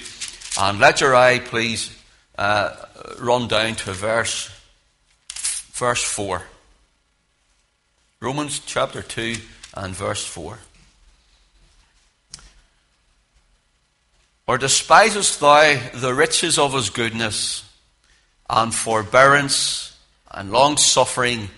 and 0.59 0.79
let 0.79 1.01
your 1.01 1.15
eye 1.15 1.39
please 1.39 1.95
uh, 2.37 2.75
run 3.19 3.47
down 3.47 3.75
to 3.75 3.93
verse, 3.93 4.49
verse 5.73 6.03
4. 6.03 6.41
Romans 8.21 8.59
chapter 8.59 9.01
2 9.01 9.35
and 9.75 9.95
verse 9.95 10.25
4. 10.25 10.57
Or 14.47 14.57
despisest 14.57 15.39
thou 15.39 15.79
the 15.93 16.13
riches 16.13 16.59
of 16.59 16.73
his 16.73 16.89
goodness 16.89 17.63
and 18.49 18.73
forbearance 18.73 19.97
and 20.29 20.51
long 20.51 20.77
suffering, 20.77 21.49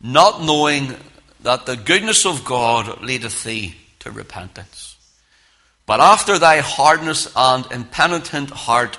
not 0.00 0.42
knowing 0.42 0.96
that 1.40 1.66
the 1.66 1.76
goodness 1.76 2.26
of 2.26 2.44
God 2.44 3.00
leadeth 3.02 3.44
thee 3.44 3.76
to 4.00 4.10
repentance? 4.10 4.96
But 5.86 6.00
after 6.00 6.36
thy 6.38 6.58
hardness 6.58 7.32
and 7.36 7.64
impenitent 7.70 8.50
heart, 8.50 8.98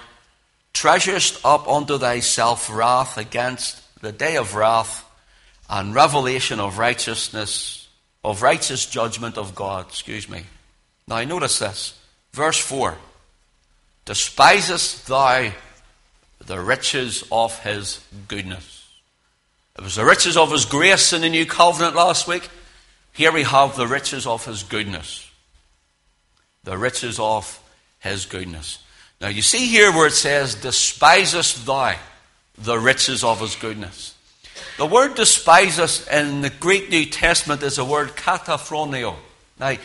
treasurest 0.73 1.43
up 1.43 1.67
unto 1.67 1.97
thyself 1.97 2.69
wrath 2.71 3.17
against 3.17 3.81
the 4.01 4.13
day 4.13 4.37
of 4.37 4.55
wrath 4.55 5.03
and 5.69 5.93
revelation 5.93 6.61
of 6.61 6.77
righteousness, 6.77 7.89
of 8.23 8.41
righteous 8.41 8.85
judgment 8.85 9.37
of 9.37 9.53
God. 9.53 9.87
Excuse 9.89 10.29
me. 10.29 10.43
Now 11.09 11.21
notice 11.23 11.59
this. 11.59 11.99
Verse 12.31 12.59
4. 12.59 12.97
Despisest 14.07 15.05
thou 15.05 15.51
the 16.45 16.59
riches 16.59 17.25
of 17.29 17.59
his 17.59 17.99
goodness? 18.29 18.87
It 19.77 19.83
was 19.83 19.95
the 19.95 20.05
riches 20.05 20.37
of 20.37 20.51
his 20.51 20.63
grace 20.63 21.11
in 21.11 21.21
the 21.21 21.29
new 21.29 21.45
covenant 21.45 21.93
last 21.93 22.25
week. 22.25 22.49
Here 23.11 23.33
we 23.33 23.43
have 23.43 23.75
the 23.75 23.85
riches 23.85 24.25
of 24.25 24.45
his 24.45 24.63
goodness. 24.63 25.29
The 26.63 26.77
riches 26.77 27.19
of 27.19 27.61
his 27.99 28.25
goodness. 28.25 28.79
Now 29.19 29.27
you 29.27 29.41
see 29.41 29.67
here 29.67 29.91
where 29.91 30.07
it 30.07 30.13
says, 30.13 30.55
Despisest 30.55 31.65
thou 31.65 31.95
the 32.57 32.79
riches 32.79 33.25
of 33.25 33.41
his 33.41 33.55
goodness. 33.55 34.15
The 34.77 34.85
word 34.85 35.15
despiseth 35.15 36.09
in 36.11 36.41
the 36.41 36.49
Greek 36.49 36.89
New 36.89 37.05
Testament 37.05 37.61
is 37.61 37.75
the 37.75 37.83
word 37.83 38.15
kataphroneo. 38.15 39.15
Now, 39.59 39.75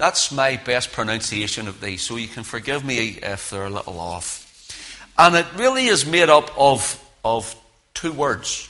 that's 0.00 0.32
my 0.32 0.56
best 0.56 0.92
pronunciation 0.92 1.68
of 1.68 1.82
these, 1.82 2.00
so 2.00 2.16
you 2.16 2.26
can 2.26 2.42
forgive 2.42 2.82
me 2.84 3.18
if 3.22 3.50
they're 3.50 3.66
a 3.66 3.70
little 3.70 4.00
off. 4.00 4.46
And 5.18 5.34
it 5.36 5.44
really 5.56 5.86
is 5.86 6.06
made 6.06 6.30
up 6.30 6.50
of, 6.58 6.98
of 7.22 7.54
two 7.92 8.10
words 8.10 8.66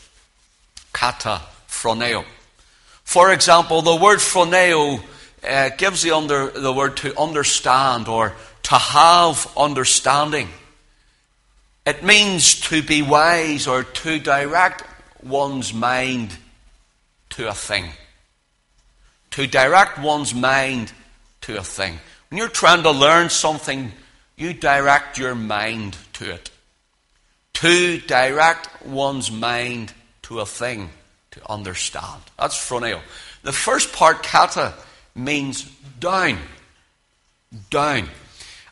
kata, 0.92 1.40
phroneo. 1.68 2.24
For 3.04 3.32
example, 3.32 3.80
the 3.80 3.94
word 3.94 4.18
phroneo 4.18 5.00
uh, 5.48 5.70
gives 5.78 6.02
the, 6.02 6.10
under, 6.10 6.50
the 6.50 6.72
word 6.72 6.96
to 6.98 7.16
understand 7.16 8.08
or 8.08 8.34
to 8.64 8.74
have 8.74 9.52
understanding. 9.56 10.48
It 11.86 12.02
means 12.02 12.60
to 12.62 12.82
be 12.82 13.02
wise 13.02 13.68
or 13.68 13.84
to 13.84 14.18
direct 14.18 14.82
one's 15.22 15.72
mind 15.72 16.36
to 17.30 17.48
a 17.48 17.54
thing. 17.54 17.84
To 19.32 19.46
direct 19.46 20.00
one's 20.00 20.34
mind 20.34 20.92
to 21.50 21.58
a 21.58 21.64
thing. 21.64 21.98
When 22.28 22.38
you're 22.38 22.48
trying 22.48 22.82
to 22.84 22.90
learn 22.90 23.28
something, 23.28 23.92
you 24.36 24.54
direct 24.54 25.18
your 25.18 25.34
mind 25.34 25.96
to 26.14 26.30
it. 26.32 26.50
To 27.54 27.98
direct 27.98 28.86
one's 28.86 29.30
mind 29.30 29.92
to 30.22 30.40
a 30.40 30.46
thing 30.46 30.90
to 31.32 31.40
understand. 31.50 32.22
That's 32.38 32.56
phroneo. 32.56 33.00
The 33.42 33.52
first 33.52 33.92
part, 33.92 34.22
kata, 34.22 34.74
means 35.14 35.64
down. 35.98 36.38
Down. 37.68 38.08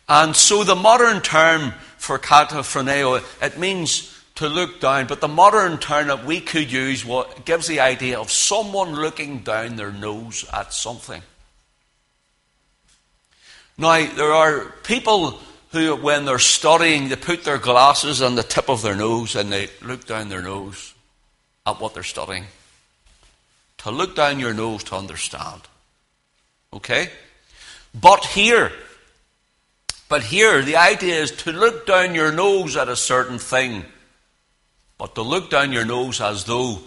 And 0.09 0.35
so 0.35 0.65
the 0.65 0.77
modern 0.77 1.21
term 1.21 1.75
for 1.99 2.19
kata 2.19 2.57
phroneo, 2.57 3.23
it 3.43 3.59
means 3.59 4.15
to 4.37 4.49
look 4.49 4.81
down, 4.81 5.09
but 5.09 5.21
the 5.21 5.29
modern 5.29 5.79
term 5.79 6.07
that 6.07 6.25
we 6.25 6.41
could 6.41 6.71
use 6.71 7.05
what 7.05 7.45
gives 7.45 7.67
the 7.67 7.81
idea 7.81 8.21
of 8.21 8.31
someone 8.31 8.95
looking 8.95 9.41
down 9.41 9.75
their 9.75 9.91
nose 9.91 10.45
at 10.53 10.73
something. 10.73 11.23
Now, 13.79 14.05
there 14.13 14.33
are 14.33 14.65
people 14.83 15.39
who, 15.71 15.95
when 15.95 16.25
they're 16.25 16.41
studying, 16.41 17.09
they 17.09 17.17
put 17.17 17.45
their 17.45 17.59
glasses 17.59 18.21
on 18.21 18.35
the 18.35 18.43
tip 18.43 18.69
of 18.69 18.83
their 18.83 18.97
nose 18.97 19.37
and 19.37 19.53
they 19.53 19.71
look 19.83 20.05
down 20.05 20.29
their 20.29 20.43
nose 20.43 20.95
at 21.65 21.81
what 21.81 21.95
they're 21.95 22.03
studying. 22.03 22.47
To 23.79 23.93
look 23.93 24.17
down 24.17 24.41
your 24.41 24.53
nose 24.53 24.83
to 24.85 24.97
understand. 24.97 25.63
Okay? 26.73 27.11
But 27.95 28.25
here, 28.25 28.73
but 30.09 30.25
here, 30.25 30.63
the 30.63 30.77
idea 30.77 31.21
is 31.21 31.31
to 31.43 31.53
look 31.53 31.87
down 31.87 32.17
your 32.17 32.33
nose 32.33 32.77
at 32.77 32.89
a 32.89 32.97
certain 32.97 33.39
thing, 33.39 33.85
but 34.99 35.15
to 35.15 35.23
look 35.23 35.51
down 35.51 35.73
your 35.73 35.85
nose 35.85 36.21
as 36.21 36.45
though 36.45 36.81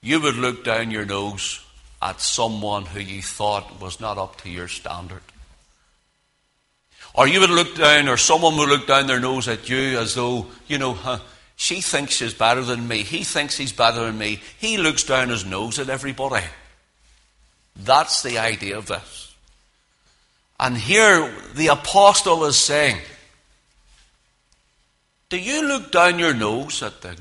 you 0.00 0.20
would 0.20 0.36
look 0.36 0.64
down 0.64 0.90
your 0.90 1.04
nose 1.04 1.64
at 2.02 2.20
someone 2.20 2.86
who 2.86 3.00
you 3.00 3.22
thought 3.22 3.80
was 3.80 4.00
not 4.00 4.18
up 4.18 4.40
to 4.42 4.50
your 4.50 4.68
standard. 4.68 5.22
Or 7.16 7.26
you 7.26 7.40
would 7.40 7.50
look 7.50 7.74
down, 7.76 8.08
or 8.08 8.18
someone 8.18 8.56
would 8.58 8.68
look 8.68 8.86
down 8.86 9.06
their 9.06 9.20
nose 9.20 9.48
at 9.48 9.68
you 9.68 9.98
as 9.98 10.14
though, 10.14 10.46
you 10.66 10.76
know, 10.76 10.92
huh, 10.92 11.18
she 11.56 11.80
thinks 11.80 12.16
she's 12.16 12.34
better 12.34 12.62
than 12.62 12.86
me. 12.86 13.02
He 13.02 13.24
thinks 13.24 13.56
he's 13.56 13.72
better 13.72 14.04
than 14.04 14.18
me. 14.18 14.42
He 14.58 14.76
looks 14.76 15.02
down 15.02 15.30
his 15.30 15.46
nose 15.46 15.78
at 15.78 15.88
everybody. 15.88 16.44
That's 17.74 18.22
the 18.22 18.38
idea 18.38 18.76
of 18.76 18.86
this. 18.86 19.34
And 20.60 20.76
here 20.76 21.34
the 21.54 21.68
apostle 21.68 22.44
is 22.44 22.56
saying, 22.56 22.98
Do 25.30 25.38
you 25.38 25.66
look 25.66 25.90
down 25.90 26.18
your 26.18 26.34
nose 26.34 26.82
at 26.82 27.00
the 27.00 27.16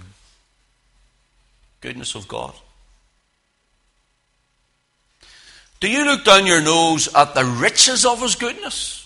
goodness 1.80 2.16
of 2.16 2.28
God? 2.28 2.54
Do 5.80 5.90
you 5.90 6.06
look 6.06 6.26
down 6.26 6.46
your 6.46 6.62
nose 6.62 7.14
at 7.14 7.34
the 7.34 7.46
riches 7.46 8.06
of 8.06 8.22
His 8.22 8.36
goodness? 8.36 9.05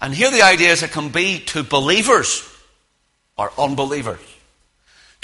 And 0.00 0.14
here 0.14 0.30
the 0.30 0.42
idea 0.42 0.72
is 0.72 0.82
it 0.82 0.92
can 0.92 1.08
be 1.08 1.40
to 1.46 1.62
believers 1.62 2.48
or 3.36 3.52
unbelievers 3.58 4.20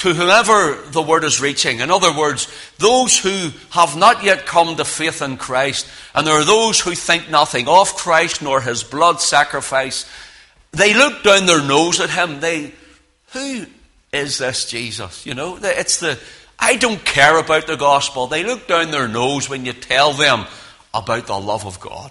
to 0.01 0.15
whoever 0.15 0.81
the 0.93 1.03
word 1.03 1.25
is 1.25 1.43
reaching. 1.43 1.81
In 1.81 1.91
other 1.91 2.17
words, 2.17 2.51
those 2.79 3.19
who 3.19 3.51
have 3.69 3.99
not 3.99 4.25
yet 4.25 4.47
come 4.47 4.75
to 4.77 4.85
faith 4.85 5.21
in 5.21 5.37
Christ, 5.37 5.87
and 6.15 6.27
there 6.27 6.35
are 6.35 6.45
those 6.45 6.81
who 6.81 6.95
think 6.95 7.29
nothing 7.29 7.69
of 7.69 7.95
Christ 7.97 8.41
nor 8.41 8.63
his 8.63 8.83
blood 8.83 9.21
sacrifice. 9.21 10.11
They 10.73 10.95
look 10.95 11.23
down 11.23 11.45
their 11.45 11.63
nose 11.63 12.01
at 12.01 12.09
him. 12.09 12.41
They, 12.41 12.73
who 13.33 13.67
is 14.11 14.39
this 14.39 14.65
Jesus? 14.71 15.27
You 15.27 15.35
know, 15.35 15.59
it's 15.61 16.01
the, 16.01 16.19
I 16.59 16.77
don't 16.77 17.05
care 17.05 17.39
about 17.39 17.67
the 17.67 17.77
gospel. 17.77 18.27
They 18.27 18.43
look 18.43 18.67
down 18.67 18.91
their 18.93 19.09
nose 19.09 19.51
when 19.51 19.67
you 19.67 19.75
tell 19.75 20.15
them 20.15 20.47
about 20.95 21.27
the 21.27 21.39
love 21.39 21.67
of 21.67 21.79
God. 21.79 22.11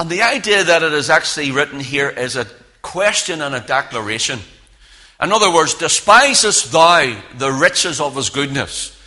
And 0.00 0.08
the 0.08 0.22
idea 0.22 0.64
that 0.64 0.82
it 0.82 0.94
is 0.94 1.10
actually 1.10 1.50
written 1.50 1.78
here 1.78 2.08
is 2.08 2.34
a 2.34 2.46
question 2.80 3.42
and 3.42 3.54
a 3.54 3.60
declaration. 3.60 4.38
In 5.22 5.30
other 5.30 5.52
words, 5.52 5.74
despisest 5.74 6.72
thou 6.72 7.20
the 7.36 7.52
riches 7.52 8.00
of 8.00 8.16
his 8.16 8.30
goodness? 8.30 8.98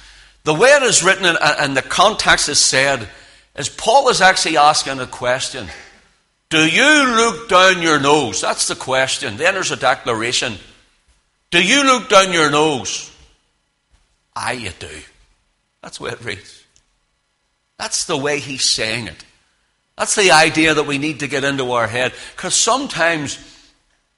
The 0.43 0.53
way 0.53 0.69
it 0.69 0.83
is 0.83 1.01
written 1.03 1.25
and 1.25 1.75
the 1.75 1.81
context 1.81 2.47
is 2.47 2.59
said 2.59 3.09
is 3.55 3.69
Paul 3.69 4.09
is 4.09 4.21
actually 4.21 4.57
asking 4.57 4.99
a 4.99 5.07
question. 5.07 5.65
Do 6.49 6.63
you 6.63 7.15
look 7.15 7.49
down 7.49 7.81
your 7.81 7.99
nose? 7.99 8.41
That's 8.41 8.67
the 8.67 8.75
question. 8.75 9.37
Then 9.37 9.55
there's 9.55 9.71
a 9.71 9.75
declaration. 9.75 10.53
Do 11.49 11.59
you 11.59 11.85
look 11.85 12.07
down 12.07 12.31
your 12.31 12.51
nose? 12.51 13.09
I 14.35 14.51
you 14.51 14.69
do. 14.77 15.01
That's 15.81 15.97
the 15.97 16.03
way 16.03 16.11
it 16.11 16.23
reads. 16.23 16.63
That's 17.79 18.05
the 18.05 18.15
way 18.15 18.37
he's 18.37 18.69
saying 18.69 19.07
it. 19.07 19.25
That's 19.97 20.15
the 20.15 20.31
idea 20.31 20.73
that 20.73 20.87
we 20.87 20.97
need 20.97 21.19
to 21.19 21.27
get 21.27 21.43
into 21.43 21.71
our 21.71 21.87
head. 21.87 22.13
Because 22.35 22.55
sometimes, 22.55 23.37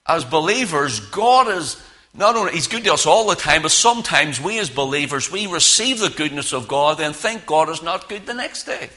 as 0.08 0.24
believers, 0.24 1.00
God 1.00 1.50
is 1.50 1.82
not 2.13 2.36
only, 2.36 2.53
He's 2.53 2.67
good 2.67 2.84
to 2.86 2.94
us 2.94 3.05
all 3.05 3.27
the 3.27 3.36
time, 3.36 3.62
but 3.62 3.72
sometimes 3.72 4.39
we 4.39 4.58
as 4.60 4.70
believers, 4.70 5.32
we 5.32 5.48
receive 5.48 6.00
the 6.00 6.10
goodness 6.10 6.53
of 6.53 6.67
God 6.67 7.00
and 7.01 7.15
think 7.15 7.46
God 7.46 7.70
is 7.70 7.84
not 7.84 8.08
good 8.08 8.25
the 8.25 8.34
next 8.34 8.63
day. 8.63 8.89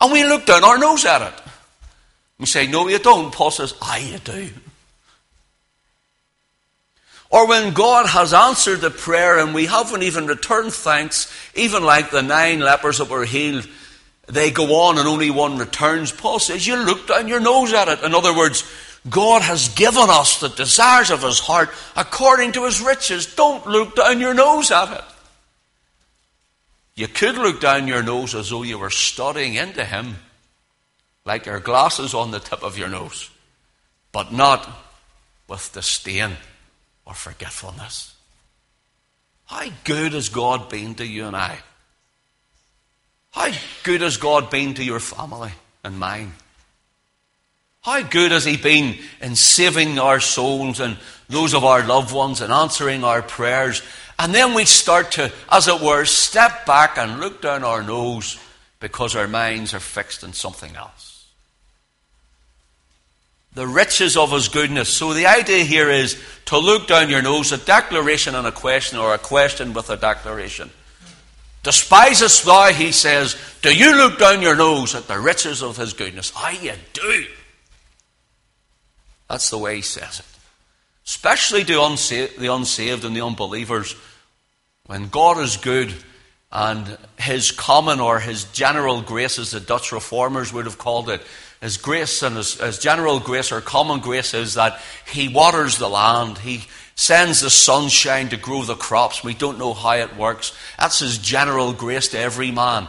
And 0.00 0.12
we 0.12 0.24
look 0.24 0.46
down 0.46 0.64
our 0.64 0.78
nose 0.78 1.04
at 1.04 1.22
it. 1.22 1.42
We 2.38 2.46
say, 2.46 2.66
No, 2.66 2.88
you 2.88 2.98
don't. 2.98 3.32
Paul 3.32 3.50
says, 3.50 3.74
I 3.82 3.98
you 3.98 4.18
do. 4.18 4.48
Or 7.30 7.46
when 7.46 7.74
God 7.74 8.06
has 8.06 8.32
answered 8.32 8.80
the 8.80 8.90
prayer 8.90 9.38
and 9.38 9.54
we 9.54 9.66
haven't 9.66 10.02
even 10.02 10.26
returned 10.26 10.72
thanks, 10.72 11.30
even 11.54 11.84
like 11.84 12.10
the 12.10 12.22
nine 12.22 12.60
lepers 12.60 12.98
that 12.98 13.10
were 13.10 13.26
healed, 13.26 13.68
they 14.28 14.50
go 14.50 14.82
on 14.82 14.98
and 14.98 15.08
only 15.08 15.30
one 15.30 15.56
returns. 15.56 16.12
Paul 16.12 16.38
says, 16.38 16.66
You 16.66 16.76
look 16.76 17.08
down 17.08 17.28
your 17.28 17.40
nose 17.40 17.72
at 17.72 17.88
it. 17.88 18.02
In 18.02 18.14
other 18.14 18.36
words, 18.36 18.62
God 19.08 19.40
has 19.42 19.70
given 19.70 20.10
us 20.10 20.38
the 20.38 20.50
desires 20.50 21.10
of 21.10 21.22
His 21.22 21.38
heart 21.38 21.70
according 21.96 22.52
to 22.52 22.64
His 22.66 22.82
riches. 22.82 23.34
Don't 23.34 23.66
look 23.66 23.96
down 23.96 24.20
your 24.20 24.34
nose 24.34 24.70
at 24.70 24.98
it. 24.98 25.04
You 26.94 27.08
could 27.08 27.36
look 27.36 27.60
down 27.60 27.88
your 27.88 28.02
nose 28.02 28.34
as 28.34 28.50
though 28.50 28.64
you 28.64 28.78
were 28.78 28.90
studying 28.90 29.54
into 29.54 29.84
Him, 29.84 30.16
like 31.24 31.46
your 31.46 31.60
glasses 31.60 32.12
on 32.12 32.30
the 32.30 32.40
tip 32.40 32.62
of 32.62 32.76
your 32.76 32.88
nose, 32.88 33.30
but 34.12 34.30
not 34.30 34.68
with 35.48 35.72
disdain 35.72 36.32
or 37.06 37.14
forgetfulness. 37.14 38.14
How 39.46 39.70
good 39.84 40.12
has 40.12 40.28
God 40.28 40.68
been 40.68 40.94
to 40.96 41.06
you 41.06 41.26
and 41.26 41.36
I? 41.36 41.60
How 43.30 43.52
good 43.82 44.00
has 44.00 44.16
God 44.16 44.50
been 44.50 44.74
to 44.74 44.84
your 44.84 45.00
family 45.00 45.52
and 45.84 45.98
mine? 45.98 46.32
How 47.82 48.02
good 48.02 48.32
has 48.32 48.44
He 48.44 48.56
been 48.56 48.98
in 49.20 49.36
saving 49.36 49.98
our 49.98 50.20
souls 50.20 50.80
and 50.80 50.96
those 51.28 51.54
of 51.54 51.64
our 51.64 51.86
loved 51.86 52.12
ones 52.12 52.40
and 52.40 52.52
answering 52.52 53.04
our 53.04 53.22
prayers? 53.22 53.82
And 54.18 54.34
then 54.34 54.54
we 54.54 54.64
start 54.64 55.12
to, 55.12 55.32
as 55.50 55.68
it 55.68 55.80
were, 55.80 56.04
step 56.04 56.66
back 56.66 56.98
and 56.98 57.20
look 57.20 57.40
down 57.40 57.64
our 57.64 57.82
nose 57.82 58.38
because 58.80 59.14
our 59.14 59.28
minds 59.28 59.74
are 59.74 59.80
fixed 59.80 60.24
on 60.24 60.32
something 60.32 60.74
else. 60.76 61.26
The 63.54 63.66
riches 63.66 64.16
of 64.16 64.32
His 64.32 64.48
goodness. 64.48 64.88
So 64.88 65.14
the 65.14 65.26
idea 65.26 65.64
here 65.64 65.90
is 65.90 66.20
to 66.46 66.58
look 66.58 66.88
down 66.88 67.08
your 67.10 67.22
nose, 67.22 67.52
a 67.52 67.58
declaration 67.58 68.34
and 68.34 68.46
a 68.46 68.52
question, 68.52 68.98
or 68.98 69.14
a 69.14 69.18
question 69.18 69.72
with 69.72 69.90
a 69.90 69.96
declaration. 69.96 70.70
Despisest 71.62 72.44
thou, 72.44 72.72
he 72.72 72.92
says, 72.92 73.36
do 73.62 73.74
you 73.74 73.96
look 73.96 74.18
down 74.18 74.42
your 74.42 74.54
nose 74.54 74.94
at 74.94 75.08
the 75.08 75.18
riches 75.18 75.62
of 75.62 75.76
his 75.76 75.92
goodness? 75.92 76.32
I 76.36 76.52
you 76.52 76.72
do. 76.92 77.26
That's 79.28 79.50
the 79.50 79.58
way 79.58 79.76
he 79.76 79.82
says 79.82 80.20
it. 80.20 80.26
Especially 81.04 81.64
to 81.64 81.72
the 81.72 82.52
unsaved 82.52 83.04
and 83.04 83.16
the 83.16 83.24
unbelievers. 83.24 83.96
When 84.86 85.08
God 85.08 85.38
is 85.38 85.56
good 85.56 85.92
and 86.52 86.96
his 87.18 87.50
common 87.50 88.00
or 88.00 88.20
his 88.20 88.44
general 88.44 89.02
grace, 89.02 89.38
as 89.38 89.50
the 89.50 89.60
Dutch 89.60 89.92
reformers 89.92 90.52
would 90.52 90.66
have 90.66 90.78
called 90.78 91.10
it, 91.10 91.22
his 91.60 91.76
grace 91.76 92.22
and 92.22 92.36
his, 92.36 92.54
his 92.54 92.78
general 92.78 93.18
grace 93.18 93.50
or 93.50 93.60
common 93.60 94.00
grace 94.00 94.32
is 94.32 94.54
that 94.54 94.80
he 95.10 95.28
waters 95.28 95.76
the 95.78 95.88
land, 95.88 96.38
he 96.38 96.66
sends 96.98 97.42
the 97.42 97.48
sunshine 97.48 98.28
to 98.28 98.36
grow 98.36 98.64
the 98.64 98.74
crops. 98.74 99.22
We 99.22 99.32
don't 99.32 99.56
know 99.56 99.72
how 99.72 99.92
it 99.92 100.16
works. 100.16 100.52
That's 100.80 100.98
His 100.98 101.16
general 101.16 101.72
grace 101.72 102.08
to 102.08 102.18
every 102.18 102.50
man. 102.50 102.88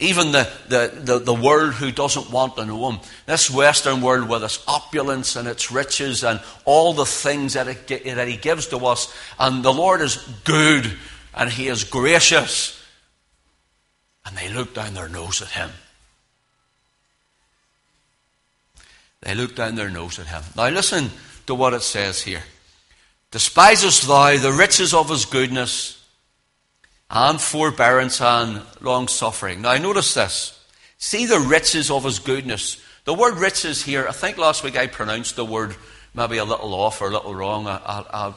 Even 0.00 0.32
the, 0.32 0.50
the, 0.66 0.92
the, 0.92 1.18
the, 1.20 1.34
world 1.34 1.74
who 1.74 1.92
doesn't 1.92 2.32
want 2.32 2.56
to 2.56 2.66
know 2.66 2.90
Him. 2.90 3.00
This 3.26 3.48
Western 3.48 4.02
world 4.02 4.28
with 4.28 4.42
its 4.42 4.62
opulence 4.66 5.36
and 5.36 5.46
its 5.46 5.70
riches 5.70 6.24
and 6.24 6.40
all 6.64 6.94
the 6.94 7.06
things 7.06 7.52
that, 7.52 7.68
it, 7.68 7.86
that 7.86 8.26
He 8.26 8.36
gives 8.36 8.66
to 8.68 8.78
us. 8.86 9.14
And 9.38 9.64
the 9.64 9.72
Lord 9.72 10.00
is 10.00 10.16
good 10.42 10.92
and 11.32 11.48
He 11.48 11.68
is 11.68 11.84
gracious. 11.84 12.82
And 14.26 14.36
they 14.36 14.48
look 14.48 14.74
down 14.74 14.94
their 14.94 15.08
nose 15.08 15.40
at 15.40 15.50
Him. 15.50 15.70
They 19.20 19.36
look 19.36 19.54
down 19.54 19.76
their 19.76 19.90
nose 19.90 20.18
at 20.18 20.26
Him. 20.26 20.42
Now 20.56 20.68
listen 20.70 21.08
to 21.46 21.54
what 21.54 21.72
it 21.72 21.82
says 21.82 22.20
here. 22.20 22.42
Despisest 23.34 24.06
thou 24.06 24.36
the 24.36 24.52
riches 24.52 24.94
of 24.94 25.08
his 25.08 25.24
goodness 25.24 26.00
and 27.10 27.40
forbearance 27.40 28.20
and 28.20 28.62
long 28.80 29.08
suffering? 29.08 29.60
Now, 29.60 29.76
notice 29.76 30.14
this. 30.14 30.64
See 30.98 31.26
the 31.26 31.40
riches 31.40 31.90
of 31.90 32.04
his 32.04 32.20
goodness. 32.20 32.80
The 33.04 33.12
word 33.12 33.38
riches 33.38 33.82
here, 33.82 34.06
I 34.08 34.12
think 34.12 34.38
last 34.38 34.62
week 34.62 34.76
I 34.78 34.86
pronounced 34.86 35.34
the 35.34 35.44
word 35.44 35.74
maybe 36.14 36.36
a 36.36 36.44
little 36.44 36.72
off 36.74 37.02
or 37.02 37.08
a 37.08 37.12
little 37.12 37.34
wrong. 37.34 37.66
I, 37.66 37.80
I, 37.84 38.34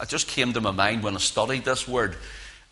I 0.00 0.04
just 0.06 0.26
came 0.26 0.52
to 0.54 0.60
my 0.60 0.72
mind 0.72 1.04
when 1.04 1.14
I 1.14 1.20
studied 1.20 1.64
this 1.64 1.86
word, 1.86 2.16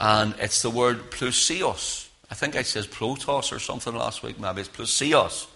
and 0.00 0.34
it's 0.40 0.62
the 0.62 0.70
word 0.70 1.12
plusios. 1.12 2.08
I 2.32 2.34
think 2.34 2.56
I 2.56 2.62
said 2.62 2.86
plotos 2.86 3.52
or 3.52 3.60
something 3.60 3.94
last 3.94 4.24
week, 4.24 4.40
maybe 4.40 4.62
it's 4.62 4.68
plusios. 4.68 5.46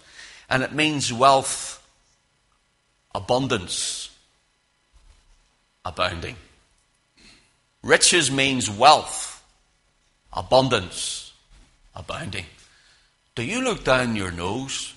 And 0.49 0.63
it 0.63 0.71
means 0.71 1.11
wealth, 1.11 1.85
abundance, 3.13 4.14
abounding. 5.85 6.35
Riches 7.83 8.31
means 8.31 8.69
wealth, 8.69 9.43
abundance, 10.33 11.31
abounding. 11.95 12.45
Do 13.35 13.43
you 13.43 13.63
look 13.63 13.83
down 13.83 14.15
your 14.15 14.31
nose 14.31 14.93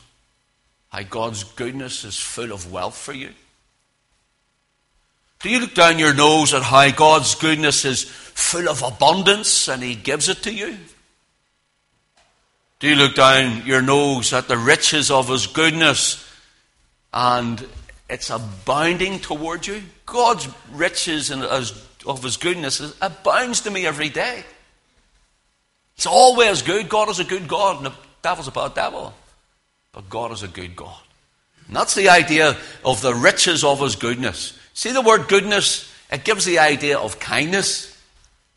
how 0.88 1.02
God's 1.02 1.44
goodness 1.44 2.04
is 2.04 2.18
full 2.18 2.52
of 2.52 2.72
wealth 2.72 2.96
for 2.96 3.12
you? 3.12 3.30
Do 5.40 5.50
you 5.50 5.60
look 5.60 5.74
down 5.74 5.98
your 5.98 6.14
nose 6.14 6.54
at 6.54 6.62
how 6.62 6.90
God's 6.90 7.34
goodness 7.34 7.84
is 7.84 8.04
full 8.04 8.68
of 8.68 8.82
abundance 8.82 9.68
and 9.68 9.82
He 9.82 9.94
gives 9.94 10.28
it 10.28 10.42
to 10.44 10.52
you? 10.52 10.76
Do 12.80 12.88
you 12.88 12.96
look 12.96 13.14
down 13.14 13.66
your 13.66 13.82
nose 13.82 14.32
at 14.32 14.48
the 14.48 14.56
riches 14.56 15.10
of 15.10 15.28
His 15.28 15.46
goodness 15.46 16.24
and 17.12 17.64
it's 18.08 18.30
abounding 18.30 19.20
toward 19.20 19.66
you. 19.66 19.82
God's 20.06 20.48
riches 20.72 21.30
and 21.30 21.42
of 21.42 22.22
His 22.22 22.36
goodness 22.36 22.80
abounds 23.02 23.62
to 23.62 23.70
me 23.70 23.86
every 23.86 24.08
day. 24.08 24.44
It's 25.96 26.06
always 26.06 26.62
good. 26.62 26.88
God 26.88 27.08
is 27.08 27.18
a 27.18 27.24
good 27.24 27.48
God, 27.48 27.78
and 27.78 27.86
the 27.86 27.92
devil's 28.22 28.48
a 28.48 28.52
bad 28.52 28.74
devil. 28.74 29.12
But 29.92 30.08
God 30.08 30.32
is 30.32 30.42
a 30.42 30.48
good 30.48 30.76
God. 30.76 31.00
And 31.66 31.76
that's 31.76 31.94
the 31.94 32.08
idea 32.08 32.56
of 32.84 33.02
the 33.02 33.14
riches 33.14 33.64
of 33.64 33.80
His 33.80 33.96
goodness. 33.96 34.58
See 34.74 34.92
the 34.92 35.02
word 35.02 35.28
goodness? 35.28 35.92
It 36.10 36.24
gives 36.24 36.44
the 36.44 36.60
idea 36.60 36.98
of 36.98 37.18
kindness, 37.18 38.00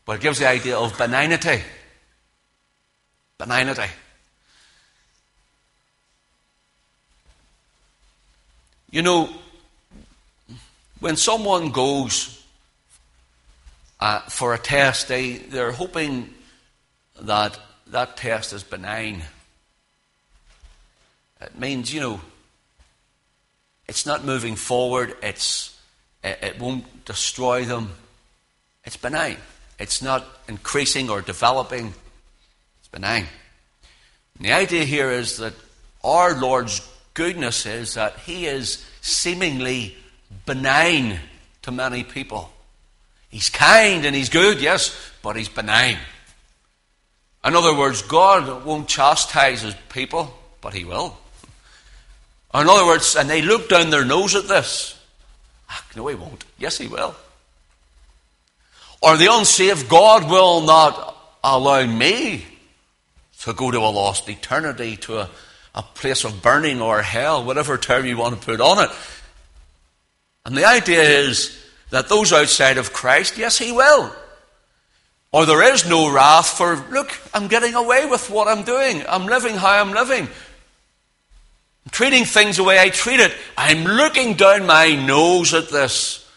but 0.06 0.16
it 0.16 0.22
gives 0.22 0.38
the 0.38 0.48
idea 0.48 0.78
of 0.78 0.96
benignity. 0.96 1.62
Benignity. 3.38 3.90
You 8.90 9.02
know, 9.02 9.30
when 11.02 11.16
someone 11.16 11.72
goes 11.72 12.40
uh, 13.98 14.20
for 14.20 14.54
a 14.54 14.58
test, 14.58 15.08
they, 15.08 15.32
they're 15.32 15.72
hoping 15.72 16.32
that 17.20 17.58
that 17.88 18.16
test 18.16 18.52
is 18.52 18.62
benign. 18.62 19.22
It 21.40 21.58
means, 21.58 21.92
you 21.92 22.00
know, 22.00 22.20
it's 23.88 24.06
not 24.06 24.24
moving 24.24 24.54
forward, 24.54 25.16
it's, 25.24 25.76
it, 26.22 26.38
it 26.40 26.60
won't 26.60 27.04
destroy 27.04 27.64
them. 27.64 27.90
It's 28.84 28.96
benign. 28.96 29.38
It's 29.80 30.02
not 30.02 30.24
increasing 30.46 31.10
or 31.10 31.20
developing, 31.20 31.94
it's 32.78 32.88
benign. 32.92 33.26
And 34.36 34.46
the 34.46 34.52
idea 34.52 34.84
here 34.84 35.10
is 35.10 35.38
that 35.38 35.54
our 36.04 36.40
Lord's 36.40 36.88
goodness 37.14 37.66
is 37.66 37.94
that 37.94 38.20
He 38.20 38.46
is 38.46 38.86
seemingly 39.00 39.96
benign 40.46 41.18
to 41.62 41.70
many 41.70 42.04
people. 42.04 42.50
He's 43.28 43.48
kind 43.48 44.04
and 44.04 44.14
he's 44.14 44.28
good, 44.28 44.60
yes, 44.60 44.94
but 45.22 45.36
he's 45.36 45.48
benign. 45.48 45.98
In 47.44 47.56
other 47.56 47.76
words, 47.76 48.02
God 48.02 48.64
won't 48.64 48.88
chastise 48.88 49.62
his 49.62 49.74
people, 49.88 50.32
but 50.60 50.74
he 50.74 50.84
will. 50.84 51.16
In 52.54 52.68
other 52.68 52.86
words, 52.86 53.16
and 53.16 53.28
they 53.28 53.42
look 53.42 53.68
down 53.68 53.90
their 53.90 54.04
nose 54.04 54.34
at 54.34 54.46
this. 54.46 54.98
Ah, 55.68 55.84
no, 55.96 56.06
he 56.06 56.14
won't. 56.14 56.44
Yes, 56.58 56.78
he 56.78 56.86
will. 56.86 57.16
Or 59.00 59.16
the 59.16 59.32
unsaved, 59.32 59.88
God 59.88 60.30
will 60.30 60.60
not 60.60 61.16
allow 61.42 61.84
me 61.86 62.44
to 63.40 63.52
go 63.52 63.70
to 63.70 63.78
a 63.78 63.90
lost 63.90 64.28
eternity, 64.28 64.96
to 64.98 65.20
a, 65.20 65.30
a 65.74 65.82
place 65.82 66.24
of 66.24 66.42
burning 66.42 66.80
or 66.80 67.02
hell, 67.02 67.42
whatever 67.42 67.76
term 67.78 68.06
you 68.06 68.16
want 68.16 68.38
to 68.38 68.46
put 68.46 68.60
on 68.60 68.84
it. 68.84 68.90
And 70.44 70.56
the 70.56 70.64
idea 70.64 71.02
is 71.02 71.58
that 71.90 72.08
those 72.08 72.32
outside 72.32 72.78
of 72.78 72.92
Christ, 72.92 73.38
yes, 73.38 73.58
He 73.58 73.72
will. 73.72 74.14
Or 75.32 75.46
there 75.46 75.72
is 75.72 75.88
no 75.88 76.12
wrath 76.12 76.48
for, 76.48 76.76
look, 76.90 77.10
I'm 77.32 77.48
getting 77.48 77.74
away 77.74 78.06
with 78.06 78.28
what 78.28 78.48
I'm 78.48 78.64
doing. 78.64 79.02
I'm 79.08 79.26
living 79.26 79.56
how 79.56 79.80
I'm 79.80 79.92
living. 79.92 80.24
I'm 80.24 81.90
treating 81.90 82.24
things 82.24 82.58
the 82.58 82.64
way 82.64 82.78
I 82.78 82.90
treat 82.90 83.20
it. 83.20 83.32
I'm 83.56 83.84
looking 83.84 84.34
down 84.34 84.66
my 84.66 84.94
nose 84.94 85.54
at 85.54 85.70
this, 85.70 86.28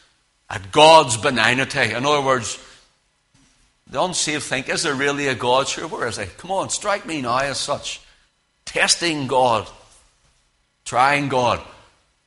at 0.49 0.71
God's 0.71 1.17
benignity. 1.17 1.91
In 1.91 2.05
other 2.05 2.21
words, 2.21 2.57
the 3.89 4.01
unsaved 4.01 4.43
think, 4.43 4.69
is 4.69 4.83
there 4.83 4.95
really 4.95 5.27
a 5.27 5.35
God? 5.35 5.67
Sure, 5.67 5.87
where 5.87 6.07
is 6.07 6.17
he? 6.17 6.25
Come 6.37 6.51
on, 6.51 6.69
strike 6.69 7.05
me 7.05 7.21
now 7.21 7.39
as 7.39 7.59
such. 7.59 8.01
Testing 8.63 9.27
God, 9.27 9.67
trying 10.85 11.27
God. 11.27 11.61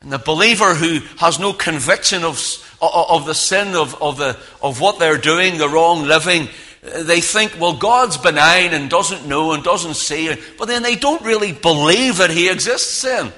And 0.01 0.13
the 0.13 0.19
believer 0.19 0.75
who 0.75 1.01
has 1.17 1.39
no 1.39 1.53
conviction 1.53 2.23
of, 2.23 2.41
of 2.81 3.27
the 3.27 3.35
sin 3.35 3.75
of, 3.75 4.01
of, 4.01 4.17
the, 4.19 4.39
of 4.63 4.81
what 4.81 4.99
they're 4.99 5.19
doing, 5.19 5.59
the 5.59 5.69
wrong 5.69 6.05
living, 6.05 6.49
uh, 6.85 7.03
they 7.03 7.21
think, 7.21 7.57
well, 7.59 7.77
God's 7.77 8.17
benign 8.17 8.73
and 8.73 8.89
doesn't 8.89 9.27
know 9.27 9.53
and 9.53 9.65
doesn't 9.65 9.95
see, 9.95 10.33
but 10.57 10.69
then 10.69 10.83
they 10.83 10.95
don't 10.95 11.23
really 11.23 11.53
believe 11.53 12.19
that 12.19 12.31
He 12.31 12.49
exists 12.49 13.05
in. 13.05 13.33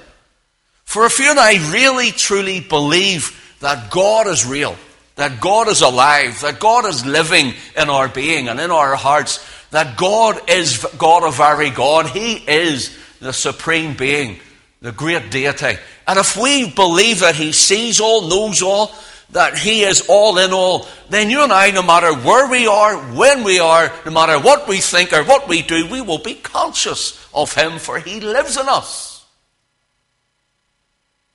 For 0.83 1.05
if 1.05 1.19
you 1.19 1.31
and 1.31 1.39
I 1.39 1.71
really 1.71 2.11
truly 2.11 2.59
believe 2.59 3.55
that 3.61 3.89
God 3.89 4.27
is 4.27 4.45
real, 4.45 4.75
that 5.15 5.41
God 5.41 5.67
is 5.67 5.81
alive, 5.81 6.41
that 6.41 6.59
God 6.59 6.85
is 6.85 7.05
living 7.05 7.53
in 7.75 7.89
our 7.89 8.07
being 8.07 8.49
and 8.49 8.59
in 8.59 8.71
our 8.71 8.95
hearts, 8.95 9.43
that 9.71 9.97
God 9.97 10.49
is 10.49 10.85
God 10.97 11.23
of 11.23 11.37
very 11.37 11.69
God, 11.69 12.07
He 12.07 12.33
is 12.33 12.95
the 13.19 13.33
supreme 13.33 13.95
being, 13.95 14.39
the 14.81 14.91
great 14.91 15.29
deity. 15.29 15.77
And 16.07 16.19
if 16.19 16.35
we 16.35 16.71
believe 16.71 17.19
that 17.19 17.35
He 17.35 17.51
sees 17.51 17.99
all, 17.99 18.27
knows 18.27 18.61
all, 18.61 18.91
that 19.29 19.57
He 19.57 19.83
is 19.83 20.05
all 20.09 20.37
in 20.37 20.51
all, 20.51 20.87
then 21.09 21.29
you 21.29 21.43
and 21.43 21.53
I, 21.53 21.71
no 21.71 21.83
matter 21.83 22.13
where 22.13 22.49
we 22.49 22.67
are, 22.67 22.97
when 23.15 23.43
we 23.43 23.59
are, 23.59 23.91
no 24.05 24.11
matter 24.11 24.39
what 24.39 24.67
we 24.67 24.79
think 24.79 25.13
or 25.13 25.23
what 25.23 25.47
we 25.47 25.61
do, 25.61 25.87
we 25.87 26.01
will 26.01 26.17
be 26.17 26.35
conscious 26.35 27.25
of 27.33 27.53
Him, 27.53 27.77
for 27.77 27.99
He 27.99 28.19
lives 28.19 28.57
in 28.57 28.67
us. 28.67 29.25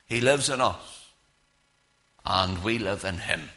He 0.06 0.20
lives 0.20 0.50
in 0.50 0.60
us. 0.60 1.10
And 2.24 2.62
we 2.64 2.78
live 2.78 3.04
in 3.04 3.18
Him. 3.18 3.48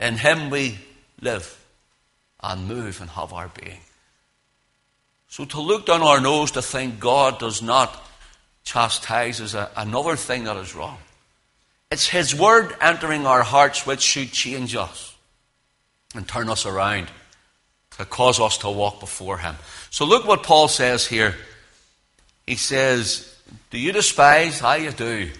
In 0.00 0.16
Him 0.16 0.50
we 0.50 0.78
live 1.20 1.62
and 2.42 2.66
move 2.66 3.00
and 3.00 3.10
have 3.10 3.32
our 3.32 3.48
being. 3.48 3.80
So 5.28 5.44
to 5.44 5.60
look 5.60 5.86
down 5.86 6.02
our 6.02 6.20
nose 6.20 6.52
to 6.52 6.62
think 6.62 6.98
God 6.98 7.38
does 7.38 7.60
not 7.60 8.02
chastises 8.66 9.54
a, 9.54 9.70
another 9.76 10.16
thing 10.16 10.44
that 10.44 10.56
is 10.58 10.74
wrong. 10.74 10.98
It's 11.90 12.06
His 12.06 12.34
Word 12.34 12.74
entering 12.80 13.24
our 13.24 13.42
hearts 13.42 13.86
which 13.86 14.02
should 14.02 14.32
change 14.32 14.76
us 14.76 15.14
and 16.14 16.28
turn 16.28 16.50
us 16.50 16.66
around 16.66 17.08
to 17.96 18.04
cause 18.04 18.40
us 18.40 18.58
to 18.58 18.68
walk 18.68 19.00
before 19.00 19.38
Him. 19.38 19.54
So 19.90 20.04
look 20.04 20.26
what 20.26 20.42
Paul 20.42 20.68
says 20.68 21.06
here. 21.06 21.36
He 22.46 22.56
says, 22.56 23.34
Do 23.70 23.78
you 23.78 23.92
despise? 23.92 24.58
How 24.58 24.74
you 24.74 24.90
do. 24.90 25.30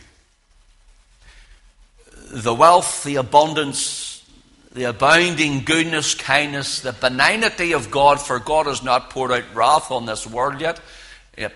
The 2.31 2.55
wealth, 2.55 3.03
the 3.05 3.17
abundance, 3.17 4.25
the 4.73 4.85
abounding 4.85 5.65
goodness, 5.65 6.15
kindness, 6.15 6.81
the 6.81 6.93
benignity 6.93 7.73
of 7.73 7.91
God, 7.91 8.21
for 8.21 8.39
God 8.39 8.67
has 8.67 8.85
not 8.85 9.11
poured 9.11 9.33
out 9.33 9.55
wrath 9.55 9.91
on 9.91 10.07
this 10.07 10.27
world 10.27 10.61
yet 10.61 10.81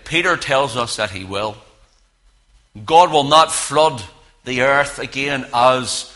Peter 0.03 0.37
tells 0.37 0.77
us 0.77 0.95
that 0.97 1.11
he 1.11 1.23
will. 1.23 1.57
God 2.85 3.11
will 3.11 3.25
not 3.25 3.51
flood 3.51 4.03
the 4.45 4.61
earth 4.61 4.99
again 4.99 5.45
as 5.53 6.11